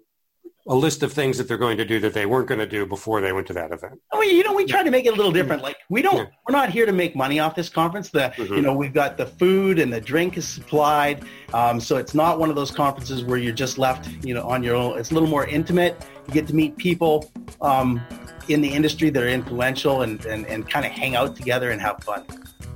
a 0.68 0.76
list 0.76 1.04
of 1.04 1.14
things 1.14 1.38
that 1.38 1.48
they're 1.48 1.60
going 1.60 1.78
to 1.78 1.86
do 1.86 2.00
that 2.00 2.14
they 2.14 2.26
weren't 2.26 2.48
going 2.48 2.60
to 2.60 2.66
do 2.66 2.88
before 2.88 3.22
they 3.22 3.32
went 3.32 3.46
to 3.46 3.54
that 3.54 3.72
event. 3.72 4.02
Oh, 4.12 4.22
you 4.22 4.44
know, 4.44 4.54
we 4.54 4.66
try 4.66 4.82
to 4.82 4.90
make 4.90 5.06
it 5.06 5.14
a 5.14 5.16
little 5.16 5.32
different. 5.32 5.62
Like 5.62 5.78
we 5.90 6.02
don't, 6.02 6.18
yeah. 6.18 6.26
we're 6.48 6.54
not 6.54 6.72
here 6.72 6.88
to 6.88 6.92
make 6.92 7.16
money 7.16 7.40
off 7.40 7.56
this 7.56 7.70
conference. 7.70 8.10
The, 8.10 8.34
mm-hmm. 8.36 8.56
you 8.56 8.62
know, 8.64 8.76
we've 8.76 8.94
got 8.94 9.16
the 9.16 9.28
food 9.28 9.78
and 9.78 9.94
the 9.94 10.02
drink 10.02 10.38
is 10.38 10.48
supplied. 10.48 11.24
Um, 11.54 11.80
so 11.80 11.98
it's 11.98 12.16
not 12.16 12.40
one 12.40 12.50
of 12.50 12.56
those 12.56 12.72
conferences 12.72 13.24
where 13.24 13.38
you're 13.38 13.54
just 13.54 13.78
left, 13.78 14.10
you 14.26 14.34
know, 14.34 14.48
on 14.50 14.64
your 14.64 14.76
own. 14.76 14.98
It's 14.98 15.12
a 15.12 15.14
little 15.14 15.30
more 15.30 15.46
intimate. 15.46 16.04
You 16.28 16.34
get 16.34 16.48
to 16.48 16.56
meet 16.56 16.78
people 16.78 17.32
um, 17.62 18.02
in 18.48 18.62
the 18.62 18.70
industry 18.70 19.12
that 19.12 19.22
are 19.22 19.30
influential 19.30 20.02
and, 20.02 20.26
and, 20.26 20.48
and 20.48 20.68
kind 20.68 20.86
of 20.86 20.92
hang 20.92 21.16
out 21.16 21.36
together 21.36 21.70
and 21.70 21.80
have 21.80 22.04
fun. 22.04 22.26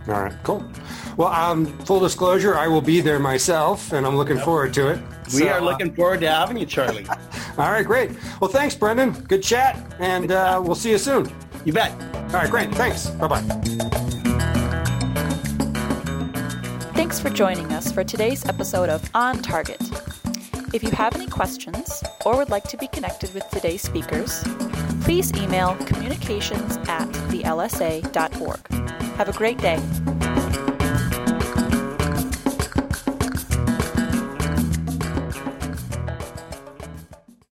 All 0.07 0.21
right, 0.23 0.33
cool. 0.43 0.65
Well, 1.17 1.27
um, 1.27 1.65
full 1.79 1.99
disclosure, 1.99 2.55
I 2.55 2.67
will 2.67 2.81
be 2.81 3.01
there 3.01 3.19
myself, 3.19 3.91
and 3.93 4.05
I'm 4.05 4.15
looking 4.15 4.37
yep. 4.37 4.45
forward 4.45 4.73
to 4.75 4.89
it. 4.89 4.99
We 5.25 5.39
so, 5.39 5.49
are 5.49 5.61
looking 5.61 5.93
forward 5.93 6.21
to 6.21 6.29
having 6.29 6.57
you, 6.57 6.65
Charlie. 6.65 7.05
All 7.57 7.71
right, 7.71 7.85
great. 7.85 8.11
Well, 8.39 8.49
thanks, 8.49 8.73
Brendan. 8.73 9.11
Good 9.11 9.43
chat, 9.43 9.95
and 9.99 10.31
uh, 10.31 10.61
we'll 10.63 10.75
see 10.75 10.91
you 10.91 10.97
soon. 10.97 11.31
You 11.65 11.73
bet. 11.73 11.91
All 12.13 12.41
right, 12.41 12.49
great. 12.49 12.73
Thanks. 12.73 13.09
Bye-bye. 13.09 13.41
Thanks 16.93 17.19
for 17.19 17.29
joining 17.29 17.71
us 17.73 17.91
for 17.91 18.03
today's 18.03 18.45
episode 18.45 18.89
of 18.89 19.09
On 19.13 19.39
Target. 19.41 19.81
If 20.73 20.83
you 20.83 20.91
have 20.91 21.15
any 21.15 21.27
questions 21.27 22.03
or 22.25 22.37
would 22.37 22.49
like 22.49 22.65
to 22.65 22.77
be 22.77 22.87
connected 22.87 23.33
with 23.33 23.43
today's 23.49 23.81
speakers, 23.81 24.43
please 25.01 25.33
email 25.33 25.75
communications 25.85 26.77
at 26.87 27.09
thelsa.org. 27.29 28.98
Have 29.19 29.27
a 29.27 29.33
great 29.33 29.57
day. 29.57 30.18